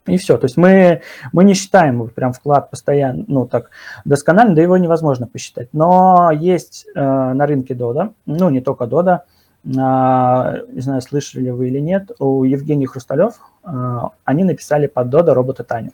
[0.06, 0.38] И все.
[0.38, 3.70] То есть мы, мы не считаем прям вклад постоянно, ну так,
[4.06, 5.68] досконально, да его невозможно посчитать.
[5.72, 11.68] Но есть э, на рынке Дода, ну не только Дода, а, не знаю, слышали вы
[11.68, 15.92] или нет, у Евгения Хрусталев, а, они написали под Дода робота Таню.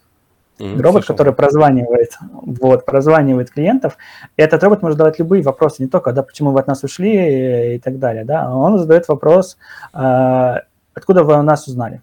[0.58, 1.14] Mm, робот, слышал.
[1.14, 3.98] который прозванивает, вот, прозванивает клиентов.
[4.36, 7.74] И этот робот может задавать любые вопросы, не только, да, почему вы от нас ушли
[7.74, 9.58] и так далее, да, он задает вопрос,
[9.92, 10.62] а,
[10.94, 12.02] откуда вы о нас узнали.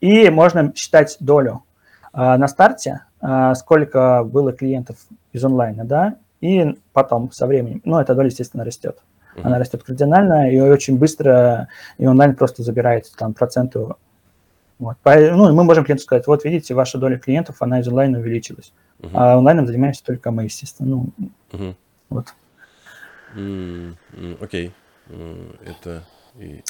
[0.00, 1.64] И можно считать долю
[2.12, 3.00] на старте,
[3.56, 4.98] сколько было клиентов
[5.32, 8.98] из онлайна, да, и потом со временем, ну, эта доля, естественно, растет.
[9.38, 9.46] Mm-hmm.
[9.46, 13.80] Она растет кардинально, и очень быстро, и онлайн просто забирает там проценты.
[14.78, 14.96] Вот.
[15.04, 18.72] Ну, и мы можем клиенту сказать, вот видите, ваша доля клиентов, она из онлайна увеличилась.
[19.00, 19.10] Uh-huh.
[19.14, 20.88] А онлайном занимаемся только мы, естественно.
[20.88, 21.06] Ну,
[21.52, 21.74] uh-huh.
[22.10, 22.34] вот.
[23.32, 23.38] Окей.
[23.40, 24.72] Mm, okay.
[25.64, 26.02] это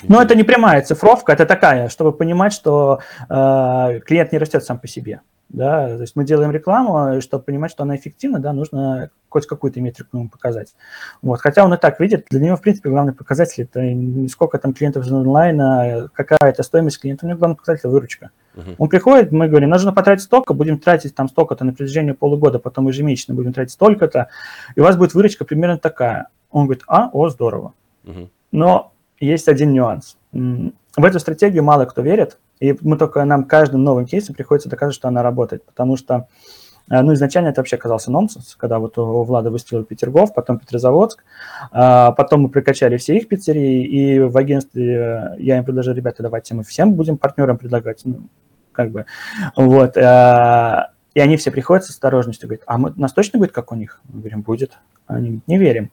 [0.05, 4.79] Но это не прямая цифровка, это такая, чтобы понимать, что э, клиент не растет сам
[4.79, 5.21] по себе.
[5.49, 5.89] Да?
[5.89, 9.81] То есть мы делаем рекламу, и чтобы понимать, что она эффективна, да, нужно хоть какую-то
[9.81, 10.75] метрику ему показать.
[11.23, 11.41] Вот.
[11.41, 14.73] Хотя он и так видит, для него, в принципе, главный показатель– это не сколько там
[14.73, 18.31] клиентов из онлайна, какая это стоимость клиента, у него главный показатель– выручка.
[18.55, 18.75] Uh-huh.
[18.79, 22.89] Он приходит, мы говорим, нужно потратить столько, будем тратить там столько-то на протяжении полугода, потом
[22.89, 24.29] ежемесячно будем тратить столько-то,
[24.75, 26.29] и у вас будет выручка примерно такая.
[26.51, 27.75] Он говорит, а, о, здорово.
[28.05, 28.29] Uh-huh.
[28.51, 30.17] Но есть один нюанс.
[30.33, 34.97] В эту стратегию мало кто верит, и мы только нам каждым новым кейсом приходится доказывать,
[34.97, 36.29] что она работает, потому что
[36.91, 41.25] э, ну, изначально это вообще казался нонсенс, когда вот у Влада выстрелил Петергоф, потом Петрозаводск,
[41.71, 46.23] а потом мы прокачали все их пиццерии, и в агентстве э, я им предложил, ребята,
[46.23, 48.29] давайте мы всем будем партнерам предлагать, ну,
[48.73, 49.07] как бы,
[49.57, 53.73] вот, э, и они все приходят с осторожностью, говорят, а мы, нас точно будет, как
[53.73, 54.01] у них?
[54.09, 54.79] Мы говорим, будет.
[55.07, 55.91] Они говорят, не верим.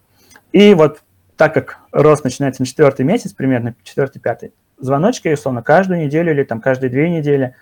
[0.51, 1.01] И вот
[1.36, 6.62] так как рост начинается на четвертый месяц, примерно четвертый-пятый, звоночки, условно, каждую неделю или там
[6.62, 7.56] каждые две недели.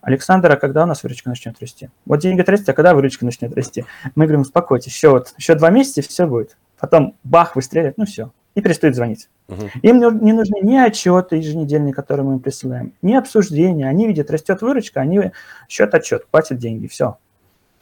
[0.00, 1.88] Александр, а когда у нас выручка начнет расти?
[2.06, 3.84] Вот деньги растут, а когда выручка начнет расти?
[4.16, 6.56] Мы говорим, успокойтесь, еще вот, еще два месяца, и все будет.
[6.78, 9.28] Потом бах, выстрелит, ну все, и перестают звонить.
[9.46, 9.70] Uh-huh.
[9.82, 13.88] Им не нужны ни отчеты еженедельные, которые мы им присылаем, ни обсуждения.
[13.88, 15.30] Они видят, растет выручка, они
[15.68, 17.18] счет-отчет, платят деньги, все.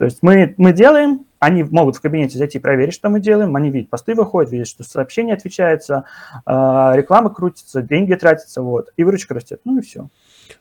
[0.01, 3.69] То есть мы, мы делаем, они могут в кабинете зайти проверить, что мы делаем, они
[3.69, 6.05] видят, посты выходят, видят, что сообщение отвечается,
[6.43, 10.09] а, реклама крутится, деньги тратятся, вот, и выручка растет, ну и все.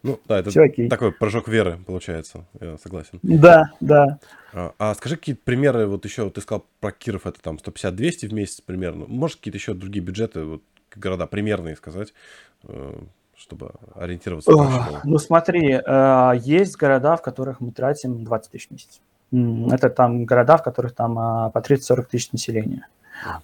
[0.02, 0.90] Ну, да, это все окей.
[0.90, 3.18] такой прыжок веры получается, я согласен.
[3.22, 4.18] Да, да.
[4.52, 8.28] А, а скажи какие-то примеры, вот еще, вот ты сказал про Киров, это там 150-200
[8.28, 10.62] в месяц примерно, может какие-то еще другие бюджеты, вот
[10.94, 12.12] города примерные сказать,
[12.64, 12.92] э,
[13.38, 14.52] чтобы ориентироваться?
[15.04, 19.00] Ну смотри, э, есть города, в которых мы тратим 20 тысяч в месяц.
[19.32, 22.86] Это там города, в которых там а, по 30-40 тысяч населения.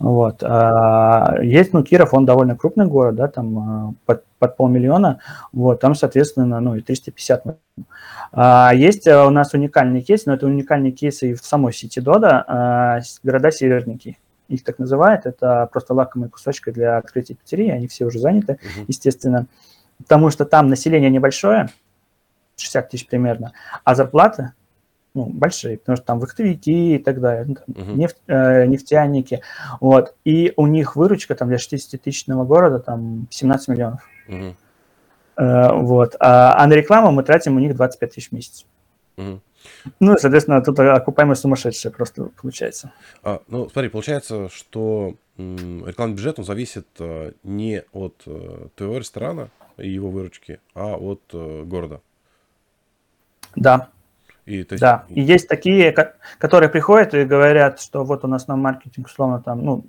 [0.01, 0.43] Вот.
[0.43, 5.21] А, есть, ну, Киров, он довольно крупный город, да, там а, под, под полмиллиона,
[5.53, 7.59] вот, там, соответственно, ну, и 350.
[8.75, 13.51] Есть у нас уникальный кейс, но это уникальный кейс и в самой сети Дода, города
[13.51, 14.19] северники.
[14.49, 18.85] Их так называют, это просто лакомые кусочки для открытия пиццерии, они все уже заняты, uh-huh.
[18.87, 19.47] естественно,
[19.99, 21.69] потому что там население небольшое,
[22.57, 24.53] 60 тысяч примерно, а зарплаты
[25.17, 27.95] ну, большие, потому что там вахтовики и так далее, ну, uh-huh.
[27.95, 29.41] нефть, э, нефтяники,
[29.81, 34.55] вот, и у них выручка там для 60-тысячного города там 17 миллионов, uh-huh.
[35.39, 38.67] э, вот, а, а на рекламу мы тратим у них 25 тысяч в месяц.
[39.17, 39.41] Uh-huh.
[40.01, 42.93] Ну, соответственно, тут окупаемость сумасшедшая просто получается.
[43.23, 49.49] А, ну, смотри, получается, что рекламный бюджет, он зависит а, не от а, твоего ресторана
[49.79, 52.01] и его выручки, а от а, города.
[53.55, 53.89] Да,
[54.47, 54.81] и, то есть...
[54.81, 55.93] Да, и есть такие,
[56.39, 59.85] которые приходят и говорят, что вот у нас на маркетинг, условно, там, ну,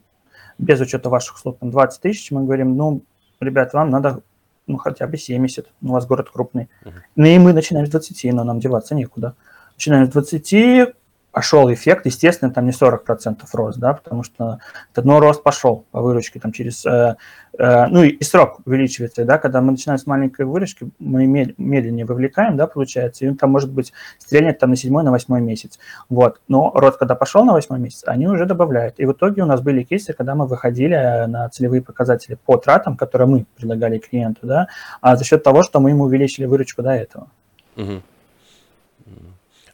[0.58, 3.04] без учета ваших услуг, там 20 тысяч, мы говорим, ну,
[3.40, 4.22] ребят, вам надо
[4.66, 6.70] ну, хотя бы 70, ну, у вас город крупный.
[6.84, 6.92] Uh-huh.
[7.16, 9.34] Ну, и мы начинаем с 20, но нам деваться некуда.
[9.76, 10.94] Начинаем с 20,
[11.38, 14.58] пошел эффект, естественно, там не 40% рост, да, потому что
[14.96, 17.16] но рост пошел по выручке там через, э,
[17.60, 22.08] э, ну и, и срок увеличивается, да, когда мы начинаем с маленькой выручки, мы медленнее
[22.08, 25.78] вовлекаем, да, получается, и он там может быть стрельнет там на седьмой, на восьмой месяц,
[26.10, 29.46] вот, но рост, когда пошел на восьмой месяц, они уже добавляют, и в итоге у
[29.46, 34.00] нас были кейсы, когда мы выходили э, на целевые показатели по тратам, которые мы предлагали
[34.00, 34.70] клиенту, да,
[35.02, 37.28] а за счет того, что мы ему увеличили выручку до этого.
[37.76, 38.02] Угу.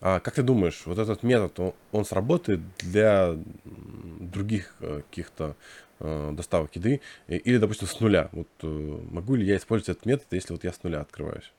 [0.06, 3.38] А как ты думаешь, вот этот метод, он, он сработает для
[4.20, 5.56] других э, каких-то
[6.02, 7.00] э, доставок еды
[7.30, 8.28] или, допустим, с нуля?
[8.34, 11.54] Вот э, могу ли я использовать этот метод, если вот я с нуля открываюсь?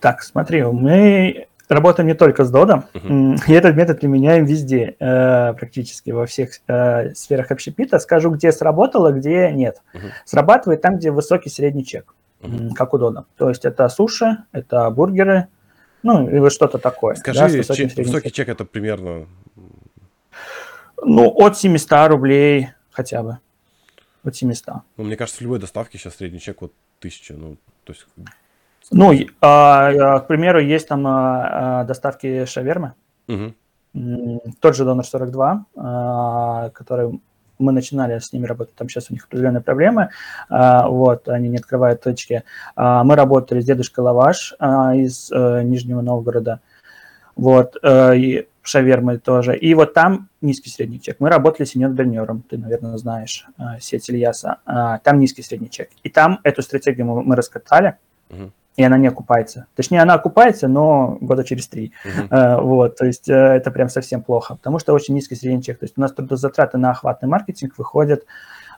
[0.00, 3.38] Так, смотри, мы работаем не только с Додом, uh-huh.
[3.46, 8.00] и этот метод применяем везде, практически во всех сферах общепита.
[8.00, 9.80] Скажу, где сработало, где нет.
[9.92, 10.10] Uh-huh.
[10.24, 12.74] Срабатывает там, где высокий средний чек, uh-huh.
[12.74, 13.26] как у Дода.
[13.36, 15.46] То есть это суши, это бургеры,
[16.04, 17.14] ну, или что-то такое.
[17.14, 19.26] Скажи, да, чек, высокий чек это примерно?
[21.02, 23.38] Ну, от 700 рублей хотя бы.
[24.22, 24.74] От 700.
[24.98, 27.34] Ну, мне кажется, в любой доставке сейчас средний чек вот 1000.
[27.34, 28.06] Ну, то есть...
[28.90, 32.92] Ну, а, а, к примеру, есть там а, а доставки шавермы.
[33.28, 33.54] Угу.
[34.60, 37.18] Тот же Донор 42, а, который
[37.64, 40.10] мы начинали с ними работать, там сейчас у них определенные проблемы,
[40.48, 42.44] а, вот, они не открывают точки.
[42.76, 46.60] А, мы работали с дедушкой Лаваш а, из э, Нижнего Новгорода,
[47.36, 49.56] вот, э, и шавермы тоже.
[49.56, 51.16] И вот там низкий средний чек.
[51.18, 54.58] Мы работали с Бельнером, ты, наверное, знаешь, э, сеть Ильяса.
[55.02, 55.90] Там низкий средний чек.
[56.02, 57.96] И там эту стратегию мы, мы раскатали.
[58.30, 59.66] Uh-huh и она не окупается.
[59.76, 61.92] Точнее, она окупается, но года через три.
[62.04, 62.28] Uh-huh.
[62.28, 65.78] Uh, вот, то есть uh, это прям совсем плохо, потому что очень низкий средний чек.
[65.78, 68.24] То есть у нас трудозатраты на охватный маркетинг выходят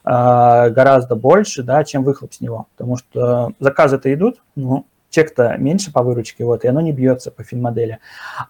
[0.05, 5.91] uh, гораздо больше, да, чем выхлоп с него, потому что заказы-то идут, ну, чек-то меньше
[5.91, 7.99] по выручке, вот, и оно не бьется по финмодели.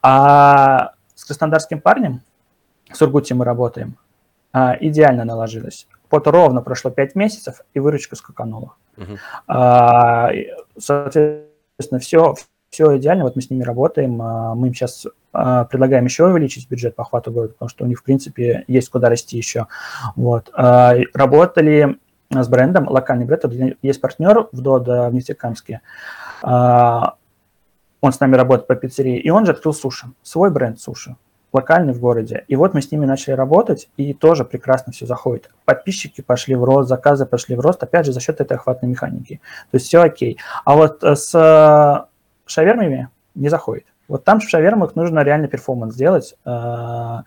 [0.01, 2.21] А с краснодарским парнем,
[2.91, 3.95] с Ургути мы работаем,
[4.53, 5.87] идеально наложилось.
[6.09, 8.73] Вот ровно прошло 5 месяцев, и выручка скаканула.
[8.95, 10.55] Uh-huh.
[10.77, 12.35] Соответственно, все,
[12.69, 16.69] все идеально, вот мы с ними работаем, а, мы им сейчас а, предлагаем еще увеличить
[16.69, 19.67] бюджет по охвату города, потому что у них, в принципе, есть куда расти еще.
[20.15, 20.51] Вот.
[20.53, 21.97] Работали
[22.29, 23.45] с брендом, локальный бренд,
[23.81, 25.81] есть партнер в ДОДа в Нефтекамске,
[26.43, 31.15] он с нами работает по пиццерии, и он же открыл суши, свой бренд суши
[31.57, 32.45] локальный в городе.
[32.47, 35.49] И вот мы с ними начали работать, и тоже прекрасно все заходит.
[35.65, 39.41] Подписчики пошли в рост, заказы пошли в рост, опять же, за счет этой охватной механики.
[39.71, 40.37] То есть все окей.
[40.65, 42.05] А вот э, с э,
[42.45, 43.85] шавермами не заходит.
[44.07, 47.17] Вот там в шавермах нужно реально перформанс сделать, э,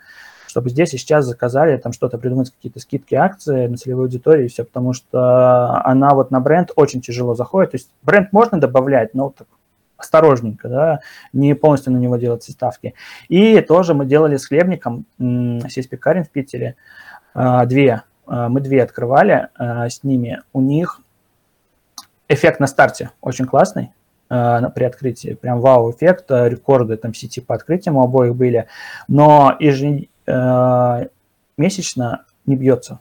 [0.46, 4.48] чтобы здесь и сейчас заказали, там что-то придумать, какие-то скидки, акции на целевой аудитории и
[4.48, 7.72] все, потому что она вот на бренд очень тяжело заходит.
[7.72, 9.46] То есть бренд можно добавлять, но так
[10.00, 11.00] осторожненько, да,
[11.32, 12.94] не полностью на него делать ставки.
[13.28, 15.04] И тоже мы делали с хлебником,
[15.68, 16.76] сеть пекарен в Питере,
[17.34, 20.42] а, две, а, мы две открывали а, с ними.
[20.52, 21.00] У них
[22.28, 23.92] эффект на старте очень классный,
[24.28, 25.34] при открытии.
[25.34, 28.68] Прям вау-эффект, рекорды там сети по открытиям у обоих были,
[29.08, 30.06] но ежемесячно
[32.46, 33.00] не бьется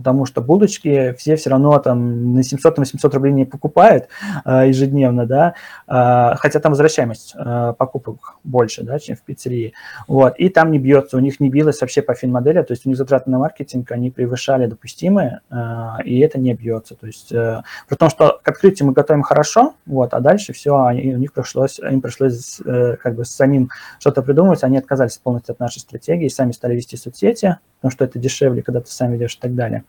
[0.00, 4.08] потому что булочки все все равно там на 700-800 рублей не покупают
[4.46, 5.54] э, ежедневно, да,
[5.86, 9.74] э, хотя там возвращаемость э, покупок больше, да, чем в пиццерии,
[10.08, 12.88] вот, и там не бьется, у них не билось вообще по фин-модели, то есть у
[12.88, 17.60] них затраты на маркетинг, они превышали допустимые, э, и это не бьется, то есть э,
[17.86, 21.34] при том, что к открытию мы готовим хорошо, вот, а дальше все, они, у них
[21.34, 26.28] пришлось, им пришлось э, как бы самим что-то придумывать, они отказались полностью от нашей стратегии,
[26.28, 29.84] сами стали вести соцсети, потому что это дешевле, когда ты сам ведешь и так далее.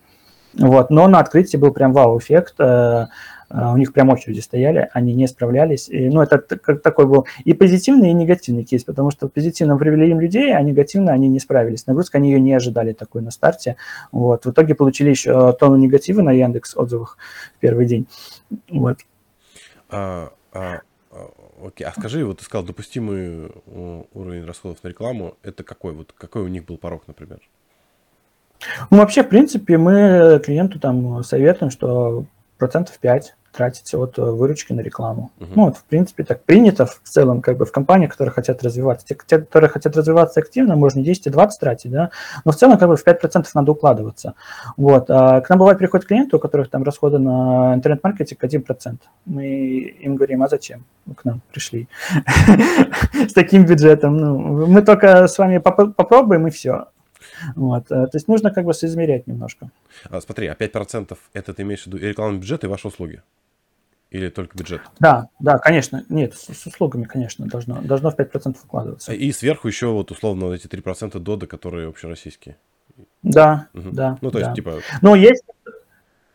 [0.54, 0.90] Вот.
[0.90, 2.56] Но на открытии был прям вау-эффект.
[2.60, 3.08] Э,
[3.50, 5.90] э, у них прям очереди стояли, они не справлялись.
[5.90, 10.10] И, ну, это как такой был и позитивный, и негативный кейс, потому что позитивно привели
[10.10, 11.88] им людей, а негативно они не справились.
[11.88, 13.78] Нагрузка они ее не ожидали такой на старте.
[14.12, 14.46] Вот.
[14.46, 17.18] В итоге получили еще тонну негатива на Яндекс отзывах
[17.56, 18.08] в первый день.
[18.70, 18.98] Вот.
[19.90, 20.82] А, а,
[21.12, 21.28] а
[21.64, 23.52] окей, а скажи, вот ты сказал, допустимый
[24.14, 25.94] уровень расходов на рекламу, это какой?
[25.94, 27.40] Вот какой у них был порог, например?
[28.90, 32.26] Ну, вообще, в принципе, мы клиенту там советуем, что
[32.58, 35.32] процентов 5 тратить от э, выручки на рекламу.
[35.40, 35.48] Uh-huh.
[35.56, 39.06] Ну, вот, в принципе, так принято в целом, как бы в компаниях, которые хотят развиваться.
[39.06, 42.12] Те, те которые хотят развиваться активно, можно 10 и 20 тратить, да,
[42.46, 44.36] но в целом, как бы, в 5% надо укладываться.
[44.78, 45.10] Вот.
[45.10, 48.98] А к нам бывает приходят клиенты, у которых там расходы на интернет-маркетинг 1%.
[49.26, 49.46] Мы
[50.00, 51.88] им говорим, а зачем вы к нам пришли
[53.14, 54.18] с таким бюджетом?
[54.18, 56.88] Ну, мы только с вами попробуем, и все.
[57.56, 57.86] Вот.
[57.92, 59.70] Э, то есть нужно как бы соизмерять немножко.
[60.10, 63.22] А, смотри, а 5% это ты имеешь в виду и рекламный бюджет, и ваши услуги?
[64.10, 64.82] Или только бюджет?
[65.00, 66.04] Да, да, конечно.
[66.10, 69.14] Нет, с, с услугами, конечно, должно, должно в 5% вкладываться.
[69.14, 72.58] И сверху еще вот условно эти 3% дода, которые общероссийские.
[73.24, 73.94] Да, Мгм.
[73.94, 74.18] да.
[74.22, 74.56] Ну, то есть, да.
[74.56, 75.44] типа, Ну, есть,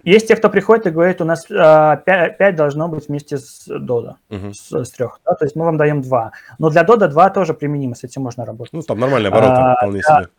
[0.04, 4.16] есть те, кто приходит и говорит, у нас а, 5, должно быть вместе с Дода,
[4.30, 4.54] мгм.
[4.54, 5.20] с, с трех.
[5.26, 5.34] Да?
[5.34, 6.32] То есть мы вам даем 2.
[6.59, 8.72] Но для Дода 2 тоже применимо, с этим можно работать.
[8.72, 10.22] ну, там нормальные обороты, А, вполне да.
[10.22, 10.30] себе.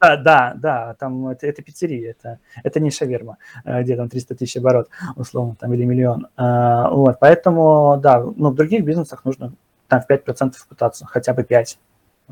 [0.00, 4.34] Да, да, да, там это, это пиццерия, это, это не шаверма, э, где там 300
[4.34, 6.28] тысяч оборот, условно, там, или миллион.
[6.36, 9.52] А, Вот, поэтому, да, ну, в других бизнесах нужно
[9.88, 11.78] там в 5% пытаться, хотя бы 5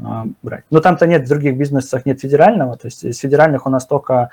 [0.02, 0.64] а, брать.
[0.70, 4.30] Но там-то нет, в других бизнесах нет федерального, то есть из федеральных у нас только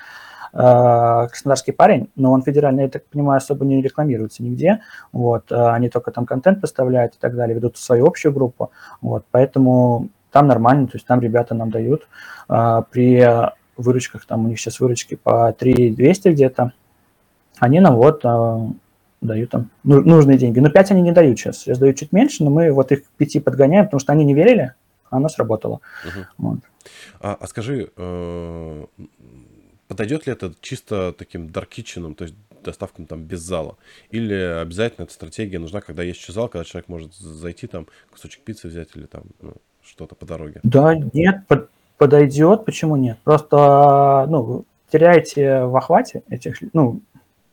[0.51, 4.81] э, краснодарский парень, но он федеральный, я так понимаю, особо не рекламируется нигде,
[5.13, 8.71] вот, а они только там контент поставляют и так далее, ведут свою общую группу,
[9.01, 12.07] вот, поэтому там нормально, то есть там ребята нам дают,
[12.49, 13.25] а, при
[13.77, 16.73] выручках, там у них сейчас выручки по 3200 где-то,
[17.59, 18.67] они нам вот а,
[19.21, 20.59] дают там ну- нужные деньги.
[20.59, 23.07] Но 5 они не дают сейчас, сейчас дают чуть меньше, но мы вот их к
[23.17, 24.73] 5 подгоняем, потому что они не верили,
[25.09, 25.79] а оно сработало.
[26.05, 26.25] Мгм.
[26.37, 26.59] Вот.
[27.21, 28.85] А, а скажи, э,
[29.87, 33.77] подойдет ли это чисто таким даркитченом, то есть доставкам там без зала?
[34.09, 38.41] Или обязательно эта стратегия нужна, когда есть еще зал, когда человек может зайти там, кусочек
[38.43, 39.53] пиццы взять или там ну,
[39.85, 40.59] что-то по дороге?
[40.63, 43.17] Да, нет, под- подойдет, почему нет?
[43.23, 47.01] Просто, ну, теряете в охвате этих, ну,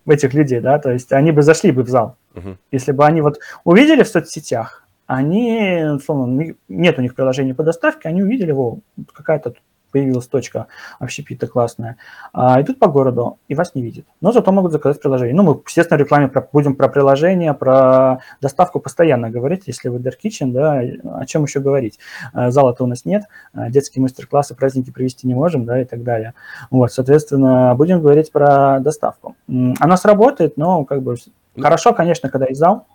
[0.06, 2.58] этих людей, да, то есть они бы зашли бы в зал, Мгм.
[2.70, 7.64] Если бы они вот увидели в соцсетях, они, условно, не- нет у них приложения по
[7.64, 8.78] доставке, они увидели его,
[9.12, 10.66] какая-то тут появилась точка
[10.99, 11.97] общепита классная,
[12.32, 14.05] а, идут по городу и вас не видят.
[14.20, 15.34] Но зато могут заказать приложение.
[15.34, 19.99] Ну, мы, естественно, в рекламе про- будем про приложение, про доставку постоянно говорить, если вы
[19.99, 20.80] Dark Kitchen, да,
[21.18, 21.99] о чем еще говорить.
[22.32, 26.03] А, Зала-то у нас нет, а, детские мастер-классы, праздники провести не можем, да, и так
[26.03, 26.34] далее.
[26.70, 29.34] Вот, соответственно, будем говорить про доставку.
[29.49, 31.16] Она сработает, но как бы
[31.57, 31.62] Ну.
[31.62, 32.86] хорошо, конечно, когда есть зал,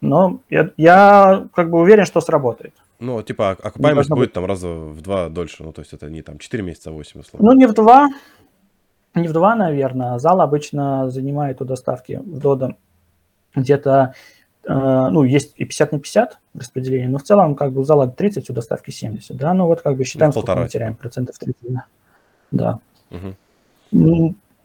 [0.00, 2.74] но я, я как бы уверен, что сработает.
[3.04, 6.22] Ну, типа, ок- окупаемость будет там раза в два дольше, ну, то есть это не
[6.22, 7.50] там 4 месяца, а 8, условно.
[7.50, 8.08] Ну, не в два,
[9.14, 10.18] не в два, наверное.
[10.18, 12.76] Зал обычно занимает у доставки в Дода
[13.54, 14.14] где-то,
[14.64, 18.08] э, ну, есть и 50 на 50 распределение, но в целом как бы у зала
[18.08, 21.38] 30, у доставки 70, да, ну вот как бы считаем, сколько полтора, мы теряем, процентов
[21.38, 21.84] 30, да.
[22.50, 22.78] Да.
[23.10, 23.36] Мгм.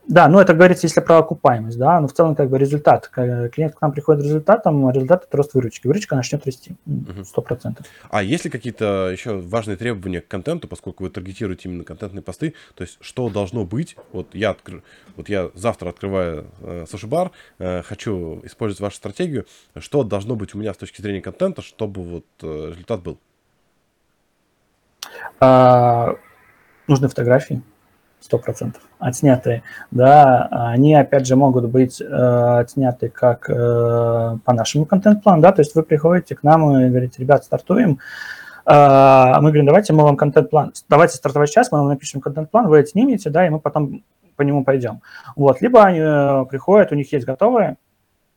[0.10, 3.76] Да, ну это говорится, если про окупаемость, да, но в целом как бы результат, клиент
[3.76, 7.26] к нам приходит результатом, результат это рост выручки, выручка начнет расти, м, Мгм.
[7.26, 7.86] 100%.
[8.10, 12.56] А есть ли какие-то еще важные требования к контенту, поскольку вы таргетируете именно контентные посты?
[12.74, 13.96] То есть, что должно быть?
[14.12, 14.82] Вот я, откры-
[15.16, 17.30] вот я завтра открываю э, суши-бар,
[17.60, 19.46] э, хочу использовать вашу стратегию.
[19.78, 23.20] Что должно быть у меня с точки зрения контента, чтобы вот э, результат был?
[25.40, 26.16] А,
[26.88, 27.62] нужны фотографии,
[28.22, 35.42] 100%, отснятые, да, они, опять же, могут быть э, отсняты как э, по нашему контент-плану,
[35.42, 38.00] да, то есть вы приходите к нам и говорите, ребят, стартуем,
[38.66, 42.80] А, мы говорим, давайте мы вам контент-план, давайте стартовать сейчас, мы вам напишем контент-план, вы
[42.80, 44.04] отснимете, да, и мы потом
[44.36, 45.02] по нему пойдем.
[45.36, 47.78] Вот, либо они э, приходят, у них есть готовые,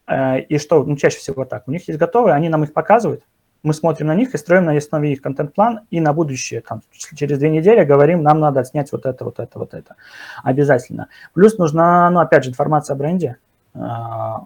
[0.06, 3.22] э, и что, ну, чаще всего так, у них есть готовые, они нам их показывают,
[3.62, 6.82] мы смотрим на них и строим на основе их контент-план, и на будущее, там,
[7.14, 9.96] через две недели говорим, нам надо отснять вот это, вот это, вот это.
[10.42, 11.08] Обязательно.
[11.34, 13.36] Плюс нужна, ну, опять же, информация о бренде,
[13.74, 14.44] а,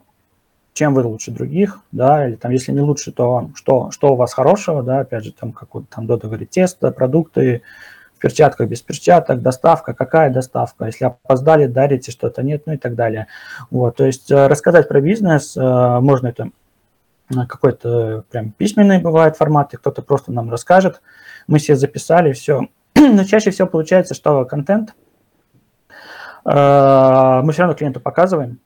[0.75, 4.35] чем вы лучше других, да, или там, если не лучше, то что, что у вас
[4.35, 7.63] хорошего, да, опять же, там, как вот там Дода говорит, тесто, продукты,
[8.17, 12.95] в перчатках, без перчаток, доставка, какая доставка, если опоздали, дарите что-то, нет, ну и так
[12.95, 13.27] далее.
[13.71, 15.61] Вот, то есть э, рассказать про бизнес, э,
[16.01, 16.51] можно это
[17.29, 21.03] какой-то прям письменный бывает формат, и кто-то просто нам расскажет,
[21.47, 22.69] мы себе записали, все.
[22.95, 24.95] Но чаще всего получается, что контент
[26.45, 28.61] э, мы все равно клиенту показываем,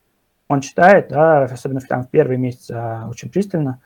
[0.49, 3.81] он читает, да, особенно там, в первый месяц э, очень пристально,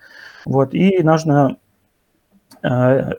[0.44, 1.58] вот, и нужно
[2.62, 3.10] э,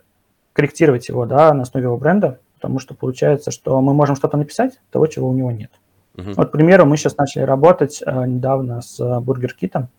[0.54, 4.80] корректировать его, да, на основе его бренда, потому что получается, что мы можем что-то написать,
[4.92, 5.72] того, чего у него нет.
[6.16, 6.34] Мгм.
[6.34, 9.90] Вот, к примеру, мы сейчас начали работать э, недавно с Бургер Китом,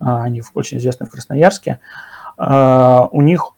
[0.00, 1.78] они в- очень известны в Красноярске.
[2.36, 3.52] А, У них,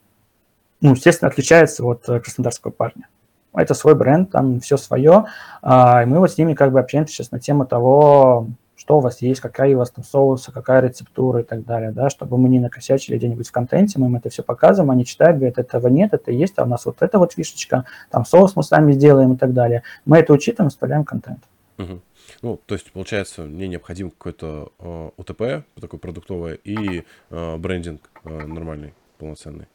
[0.81, 3.09] ну, естественно, отличается от э, краснодарского парня.
[3.55, 5.27] Это свой бренд, там все свое.
[5.63, 9.01] А, И мы вот с ними как бы общаемся сейчас на тему того, что у
[9.01, 12.49] вас есть, какая у вас там соусы, какая рецептура и так далее, да, чтобы мы
[12.49, 16.13] не накосячили где-нибудь в контенте, мы им это все показываем, они читают, говорят, этого нет,
[16.15, 19.37] это есть, а у нас вот эта вот фишечка, там соус мы сами сделаем и
[19.37, 19.85] так далее.
[20.05, 21.45] Мы это учитываем, вставляем контент.
[21.77, 22.01] Мгм.
[22.43, 28.47] Ну, то есть, получается, мне необходим какой-то э, УТП, такой продуктовый, и э, брендинг э,
[28.47, 29.69] нормальный, полноценный.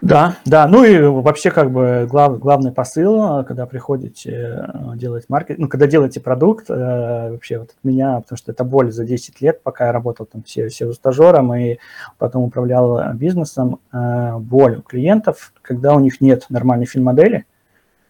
[0.00, 0.66] Да, да.
[0.66, 6.20] Ну и вообще как бы глав, главный посыл, когда приходите делать маркет, ну когда делаете
[6.20, 10.26] продукт, вообще вот от меня, потому что это боль за 10 лет, пока я работал
[10.26, 11.78] там все, все стажером и
[12.18, 17.46] потом управлял бизнесом, боль у клиентов, когда у них нет нормальной фин-модели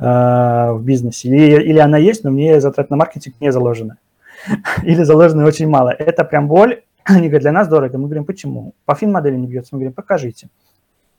[0.04, 3.96] в бизнесе, или, или она есть, но мне затрат на маркетинг не заложены,
[4.82, 5.90] или заложены очень мало.
[5.90, 7.98] Это прям боль, они говорят, для нас дорого.
[7.98, 8.74] Мы говорим, почему?
[8.84, 9.70] По фин-модели не бьется.
[9.72, 10.48] Мы говорим, покажите.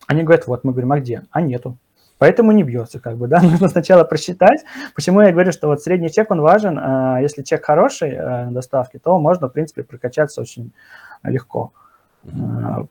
[0.07, 1.23] Они говорят, вот, мы говорим, а где?
[1.31, 1.77] А нету.
[2.17, 4.63] Поэтому не бьется, как бы, да, нужно сначала просчитать.
[4.95, 6.79] Почему я говорю, что вот средний чек, он важен.
[6.79, 10.71] А если чек хороший э, на доставке, то можно, в принципе, прокачаться очень
[11.23, 11.84] легко э,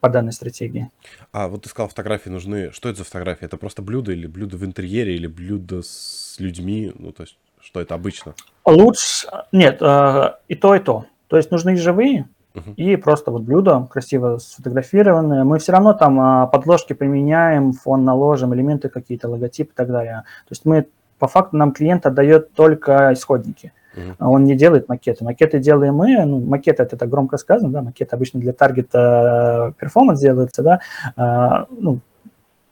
[0.01, 0.91] по данной стратегии.
[1.33, 2.71] А вот ты сказал, фотографии нужны.
[2.73, 3.45] Что это за фотографии?
[3.45, 6.93] Это просто блюдо или блюдо в интерьере, или блюдо с людьми?
[6.99, 8.35] Ну, то есть, что это обычно?
[8.65, 9.29] Лучше...
[9.53, 11.07] Нет, э, и то, и то.
[11.29, 12.29] То есть нужны живые,
[12.77, 15.43] и просто вот блюдо красиво сфотографированное.
[15.43, 20.23] Мы все равно там а, подложки применяем, фон наложим, элементы какие-то, логотипы и так далее.
[20.47, 20.87] То есть мы
[21.19, 23.73] по факту нам клиент отдает только исходники.
[23.97, 24.15] Uh-huh.
[24.19, 25.25] Он не делает макеты.
[25.25, 26.25] Макеты делаем мы.
[26.25, 30.81] Ну, макеты это так громко сказано, да, макеты обычно для таргета перформанс делаются, да.
[31.17, 32.01] А, ну,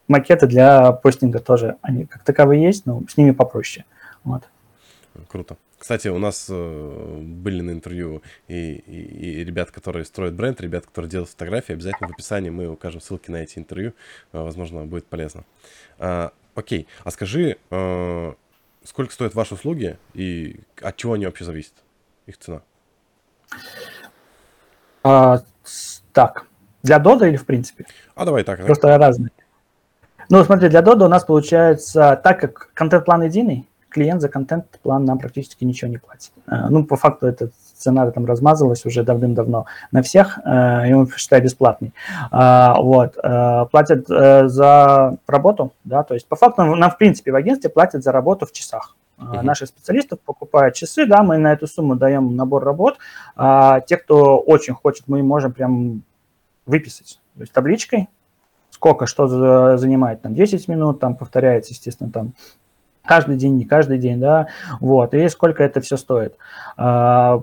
[0.08, 3.84] макеты для постинга тоже, они как таковые есть, но с ними попроще.
[4.24, 4.42] Вот.
[5.28, 5.56] Круто.
[5.78, 10.86] Кстати, у нас э, были на интервью и, и, и ребят, которые строят бренд, ребят,
[10.86, 11.72] которые делают фотографии.
[11.72, 13.92] Обязательно в описании мы укажем ссылки на эти интервью.
[14.32, 15.42] Э, возможно, будет полезно.
[15.98, 18.32] А, окей, а скажи, э,
[18.84, 21.74] сколько стоят ваши услуги и от чего они вообще зависят,
[22.26, 22.62] их цена?
[25.02, 25.40] А,
[26.12, 26.46] так,
[26.82, 27.86] для Дода или в принципе?
[28.14, 28.64] А давай так.
[28.64, 29.30] Просто разные.
[30.28, 35.18] Ну, смотри, для Дода у нас получается, так как контент-план единый, клиент за контент-план нам
[35.18, 36.32] практически ничего не платит.
[36.46, 37.50] Э, ну, по факту эта
[37.82, 41.92] цена там размазалась уже давным-давно на всех, э, и он, считай, бесплатный.
[42.30, 43.16] А, вот.
[43.22, 48.02] Э, платят за работу, да, то есть по факту нам, в принципе, в агентстве платят
[48.02, 48.96] за работу в часах.
[49.18, 49.42] Uh-huh.
[49.42, 52.98] Наши специалисты покупают часы, да, мы на эту сумму даем набор работ.
[53.36, 56.02] А те, кто очень хочет, мы можем прям
[56.66, 58.08] выписать, то есть табличкой,
[58.70, 62.34] сколько что занимает, там 10 минут, там повторяется, естественно, там
[63.04, 64.48] каждый день, не каждый день, да,
[64.80, 66.36] вот, и сколько это все стоит.
[66.76, 67.42] А,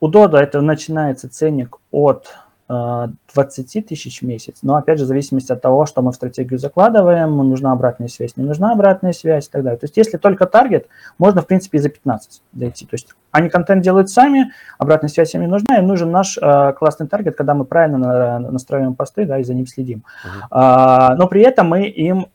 [0.00, 2.26] у Дода это начинается ценник от
[2.68, 6.16] 20 а, тысяч в месяц, но опять же в зависимости от того, что мы в
[6.16, 9.78] стратегию закладываем, нужна обратная связь, не нужна обратная связь и так далее.
[9.78, 12.84] То есть если только таргет, можно в принципе и за 15 дойти.
[12.84, 16.72] То есть они контент делают сами, обратная связь им не нужна, им нужен наш э,
[16.72, 20.02] классный таргет, когда мы правильно настраиваем посты, да, и за ним следим.
[20.50, 21.14] Uh-huh.
[21.16, 22.26] но при этом мы им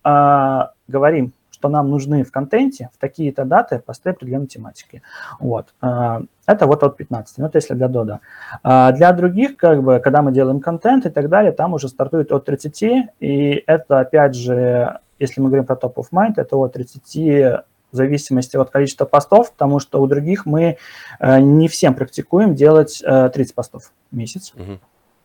[0.88, 5.04] говорим, что нам нужны в контенте в такие-то даты посты определенной тематики.
[5.40, 5.76] Вот.
[5.80, 8.20] А, это вот от 15, ну это если для Дода.
[8.64, 12.32] А для других, как бы, когда мы делаем контент и так далее, там уже стартует
[12.32, 12.84] от 30,
[13.20, 17.96] и это, опять же, если мы говорим про Top of Mind, это от 30 в
[17.96, 20.78] зависимости от количества постов, потому что у других мы
[21.20, 24.54] э, не всем практикуем делать 30 э, постов в месяц.
[24.56, 24.80] Uh-huh.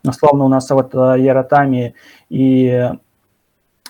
[0.05, 1.95] Условно у нас вот Яротами
[2.29, 2.91] и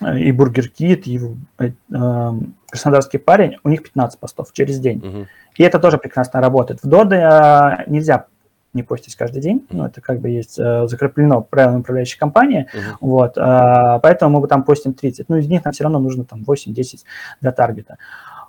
[0.01, 1.19] и Бургер Кит, и
[1.59, 4.99] э, эм, Краснодарский парень, у них 15 постов через день.
[4.99, 5.27] Угу.
[5.57, 6.83] И это тоже прекрасно работает.
[6.83, 8.27] В Доде э, нельзя
[8.73, 12.97] не постить каждый день, ну, это как бы есть э, закреплено правилами управляющей компании, uh-huh.
[13.01, 16.43] вот, э, поэтому мы там постим 30, ну, из них нам все равно нужно там
[16.47, 16.99] 8-10
[17.41, 17.97] для таргета.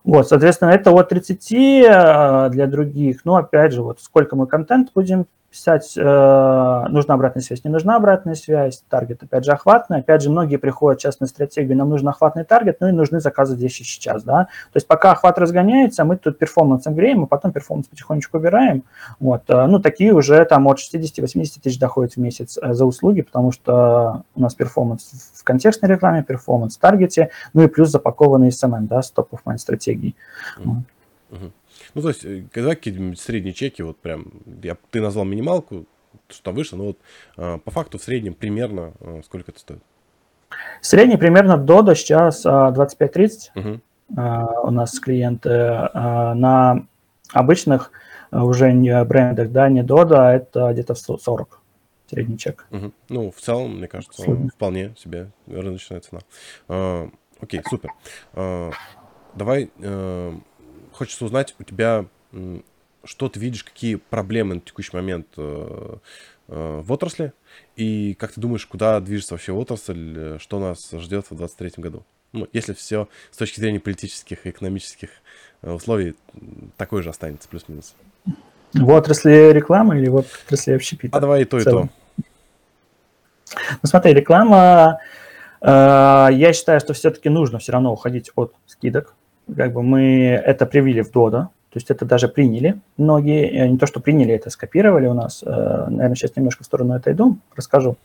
[0.05, 4.91] Вот, соответственно, это от 30 э, для других, ну, опять же, вот сколько мы контент
[4.95, 6.03] будем писать, э,
[6.89, 11.01] нужна обратная связь, не нужна обратная связь, таргет, опять же, охватный, опять же, многие приходят
[11.01, 14.45] сейчас на стратегию, нам нужен охватный таргет, ну и нужны заказы здесь и сейчас, да,
[14.45, 18.85] то есть пока охват разгоняется, мы тут перформансом греем, а потом performance потихонечку убираем,
[19.21, 23.23] вот, э, ну, такие уже там от 60-80 тысяч доходят в месяц э, за услуги,
[23.23, 28.49] потому что у нас performance в контекстной рекламе, performance в таргете, ну и плюс запакованный
[28.49, 30.15] SMM, да, с top of mind стратегии.
[30.59, 30.83] Mm-hmm.
[31.31, 31.53] Вот.
[31.95, 34.27] Ну, то есть, э, когда какие-нибудь средние чеки, вот прям,
[34.63, 35.87] я, ты назвал минималку,
[36.29, 36.99] что там вышло, но вот
[37.37, 39.83] э, по факту в среднем примерно э, сколько это стоит?
[40.81, 43.81] Средний примерно до сейчас 25-30 угу.
[44.63, 46.87] у нас клиенты на
[47.33, 47.93] обычных
[48.33, 51.61] уже не брендах, да, не Дода, это где-то 40
[52.09, 52.67] средний чек.
[52.71, 52.93] Угу.
[53.09, 54.49] Ну, в целом, мне кажется, Средний.
[54.49, 56.21] вполне себе рыночная цена.
[56.69, 57.09] А,
[57.41, 57.93] окей, супер.
[58.35, 58.71] А,
[59.35, 59.71] давай
[60.99, 62.05] хочется узнать у тебя,
[63.05, 65.97] что ты видишь, какие проблемы на текущий момент э,
[66.49, 67.33] э, в отрасли,
[67.77, 72.05] и как ты думаешь, куда движется вообще отрасль, э, что нас ждет в 2023 году?
[72.33, 75.09] Ну, если все с точки зрения политических и экономических
[75.63, 76.15] условий
[76.77, 77.95] такое же останется, плюс-минус.
[78.75, 81.17] В отрасли рекламы или в отрасли общепита?
[81.17, 81.89] А давай и то, и то.
[83.83, 85.01] Ну смотри, реклама
[85.61, 89.15] Э, я считаю, что все-таки нужно все равно уходить от скидок.
[89.57, 93.79] Как бы мы это привили в Dodo, то есть это даже приняли многие, э, не
[93.79, 95.43] то, что приняли, это скопировали у нас.
[95.43, 97.97] Наверное, сейчас немножко в сторону отойду, расскажу.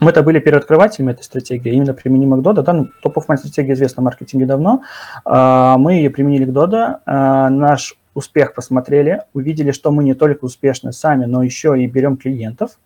[0.00, 2.62] Мы это были первооткрывателями этой стратегии, именно применимо к Dodo.
[2.62, 4.82] Да, ну, топ-офф стратегия известна в маркетинге давно.
[5.24, 7.00] Мы ее применили к Dodo.
[7.06, 12.72] Наш успех посмотрели, увидели, что мы не только успешны сами, но еще и берем клиентов–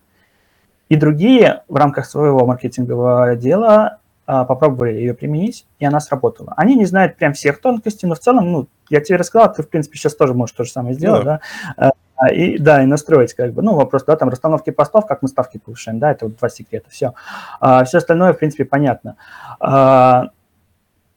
[0.91, 3.99] и другие в рамках своего маркетингового дела а,
[4.31, 6.53] попробовали ее применить, и она сработала.
[6.57, 9.68] Они не знают прям всех тонкостей, но в целом, ну, я тебе рассказал, ты, в
[9.68, 11.41] принципе, сейчас тоже можешь то же самое сделать, да,
[11.76, 11.93] да?
[12.20, 15.28] А, и, да, и настроить, как бы, ну, вопрос, да, там, расстановки постов, как мы
[15.28, 17.14] ставки повышаем, да, это вот два секрета, все.
[17.61, 19.16] А, все остальное, в принципе, понятно.
[19.59, 20.31] А,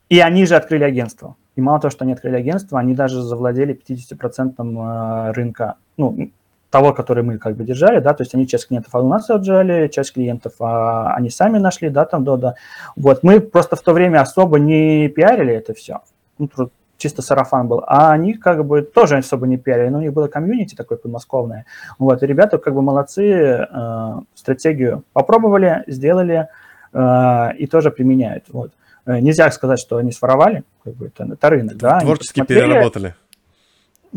[0.07, 1.35] и они же открыли агентство.
[1.55, 6.31] И мало того, что они открыли агентство, они даже завладели 50% а, рынка, ну,
[6.73, 9.87] того, который мы как бы держали, да, то есть они часть клиентов у нас отжали,
[9.89, 12.55] часть клиентов а, они сами нашли, да, там, да, да.
[12.95, 15.99] Вот, мы просто в то время особо не пиарили это все,
[16.39, 16.49] ну,
[16.97, 20.27] чисто сарафан был, а они как бы тоже особо не пиарили, но у них было
[20.27, 21.67] комьюнити такое подмосковное,
[21.99, 26.47] вот, и ребята как бы молодцы, э, стратегию попробовали, сделали
[26.91, 28.71] э, и тоже применяют, вот.
[29.05, 31.99] Э, нельзя сказать, что они своровали, как бы это, это рынок, да.
[31.99, 33.13] Творчески переработали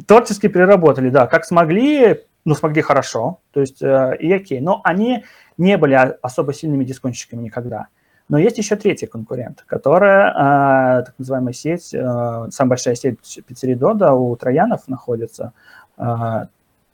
[0.06, 5.24] творчески переработали, да, как смогли, ну, смогли хорошо, то есть э, и окей, но они
[5.58, 7.88] не были особо сильными дисконтчиками никогда.
[8.28, 13.74] Но есть еще третий конкурент, которая, э, так называемая сеть, э, самая большая сеть пиццерий
[13.74, 15.52] Дода у Троянов находится,
[15.98, 16.46] э,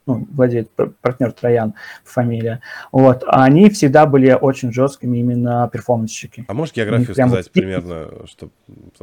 [0.06, 0.70] ну, владеет
[1.02, 6.46] партнер Троян, фамилия, вот, они всегда были очень жесткими именно перформансщики.
[6.48, 8.08] А можешь географию прям сказать примерно?
[8.24, 8.48] Что,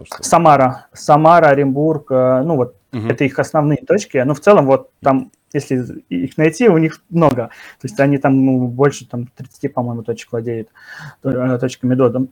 [0.03, 0.23] что...
[0.23, 3.07] Самара, Самара, Оренбург, э, ну вот, угу.
[3.07, 7.47] это их основные точки, но в целом вот там если их найти, у них много.
[7.81, 10.69] То есть они там ну, больше там, 30, по-моему, точек владеют
[11.23, 12.27] э, точками Дода.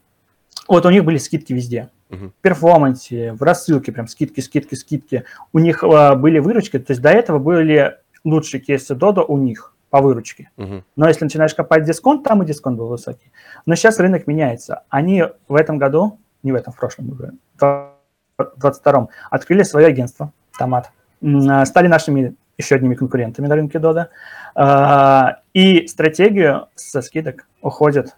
[0.68, 1.89] Вот у них были скидки везде.
[2.10, 2.30] Uh-huh.
[2.30, 5.24] В перформансе, в рассылке, прям скидки, скидки, скидки.
[5.53, 9.74] У них а, были выручки, то есть до этого были лучшие кейсы Dodo у них
[9.89, 10.49] по выручке.
[10.58, 10.84] Uh-huh.
[10.95, 13.32] Но если начинаешь копать дисконт, там и дисконт был высокий.
[13.66, 14.84] Но сейчас рынок меняется.
[14.89, 20.91] Они в этом году, не в этом, в прошлом в 2022 открыли свое агентство, Томат.
[21.24, 24.10] А, стали нашими еще одними конкурентами на рынке Дода.
[24.55, 28.16] А, и стратегию со скидок уходит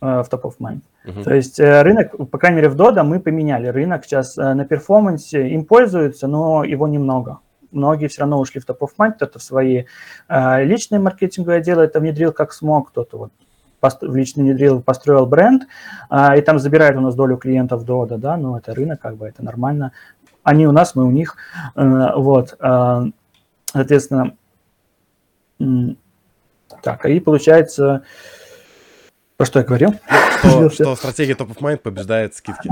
[0.00, 0.80] а, в top of mind.
[1.08, 1.22] Uh-huh.
[1.22, 4.66] То есть э, рынок, по крайней мере, в Дода мы поменяли рынок сейчас э, на
[4.66, 7.38] перформансе, им пользуются, но его немного.
[7.70, 9.84] Многие все равно ушли в top of mind, кто-то в свои
[10.28, 13.32] э, личные маркетинговые отделы это внедрил как смог, кто-то вот
[13.80, 15.68] в личный внедрил, построил бренд,
[16.10, 19.44] и там забирает у нас долю клиентов Дода, да, но это рынок, как бы это
[19.44, 19.92] нормально.
[20.42, 21.36] Они у нас, мы у них,
[21.74, 22.56] вот.
[23.70, 24.34] Соответственно,
[26.82, 28.02] так, и получается,
[29.36, 29.94] про что я говорил?
[30.40, 32.70] Что, что стратегия Top of Mind побеждает скидки.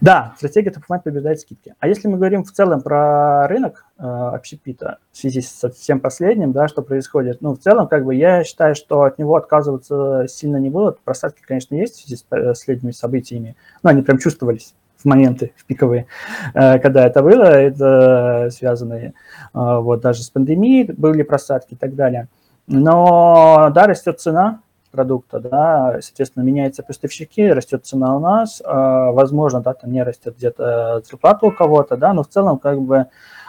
[0.00, 1.74] Да, стратегия Top of Mind побеждает скидки.
[1.78, 6.52] А если мы говорим в целом про рынок э, общепита в связи со всем последним,
[6.52, 10.56] да, что происходит, ну, в целом, как бы, я считаю, что от него отказываться сильно
[10.56, 11.00] не будут.
[11.00, 14.74] Просадки, конечно, есть в связи с последними событиями, но они прям чувствовались
[15.04, 16.06] моменты, в пиковые,
[16.54, 19.12] э, когда это было, это связанные э,
[19.52, 22.28] вот даже с пандемией, были просадки и так далее.
[22.66, 29.60] Но, да, растет цена продукта, да, соответственно, меняются поставщики, растет цена у нас, э, возможно,
[29.60, 33.06] да, там не растет где-то зарплата у кого-то, да, но в целом, как бы,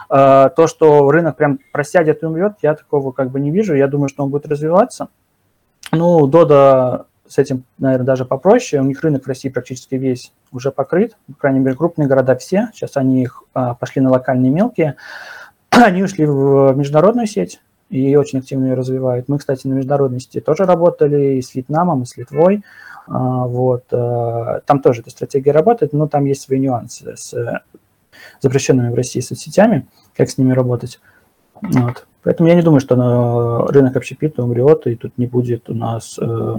[0.08, 4.08] то, что рынок прям просядет и умрет, я такого как бы не вижу, я думаю,
[4.08, 5.08] что он будет развиваться.
[5.90, 8.80] Ну, Дода с этим, наверное, даже попроще.
[8.80, 12.70] У них рынок в России практически весь уже покрыт, по крайней мере, крупные города все.
[12.72, 14.96] Сейчас они их а, пошли на локальные мелкие.
[15.70, 17.60] Они ушли в международную сеть
[17.90, 19.28] и очень активно ее развивают.
[19.28, 22.64] Мы, кстати, на международной сети тоже работали и с Вьетнамом, и с Литвой.
[23.06, 23.84] А, вот.
[23.92, 27.34] А, там тоже эта стратегия работает, но там есть свои нюансы с
[28.40, 31.00] запрещенными в России соцсетями, как с ними работать.
[31.60, 32.06] Вот.
[32.22, 36.56] Поэтому я не думаю, что рынок общепита умрет, и тут не будет у нас э,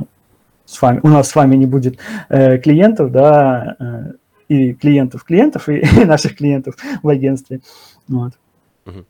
[0.67, 1.97] с вами, у нас с вами не будет
[2.29, 4.11] э, клиентов, да, э,
[4.49, 7.61] и клиентов клиентов, и, и наших клиентов в агентстве.
[8.07, 8.33] Вот.
[8.85, 9.05] Угу.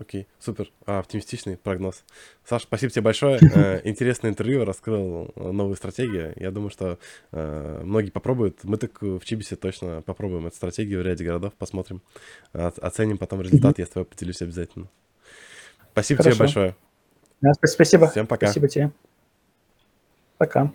[0.00, 0.72] Окей, супер.
[0.86, 2.04] А, оптимистичный прогноз.
[2.44, 3.38] Саш, спасибо тебе большое.
[3.54, 6.32] Э, интересное интервью, раскрыл новую стратегию.
[6.36, 6.98] Я думаю, что
[7.32, 8.64] э, многие попробуют.
[8.64, 12.02] Мы так в Чибисе точно попробуем эту стратегию в ряде городов, посмотрим,
[12.52, 13.78] оценим потом результат.
[13.78, 14.88] Я с тобой поделюсь обязательно.
[15.92, 16.34] Спасибо Хорошо.
[16.34, 16.76] тебе большое.
[17.40, 18.08] Да, спасибо.
[18.08, 18.46] Всем пока.
[18.46, 18.90] Спасибо тебе.
[20.38, 20.70] Пока.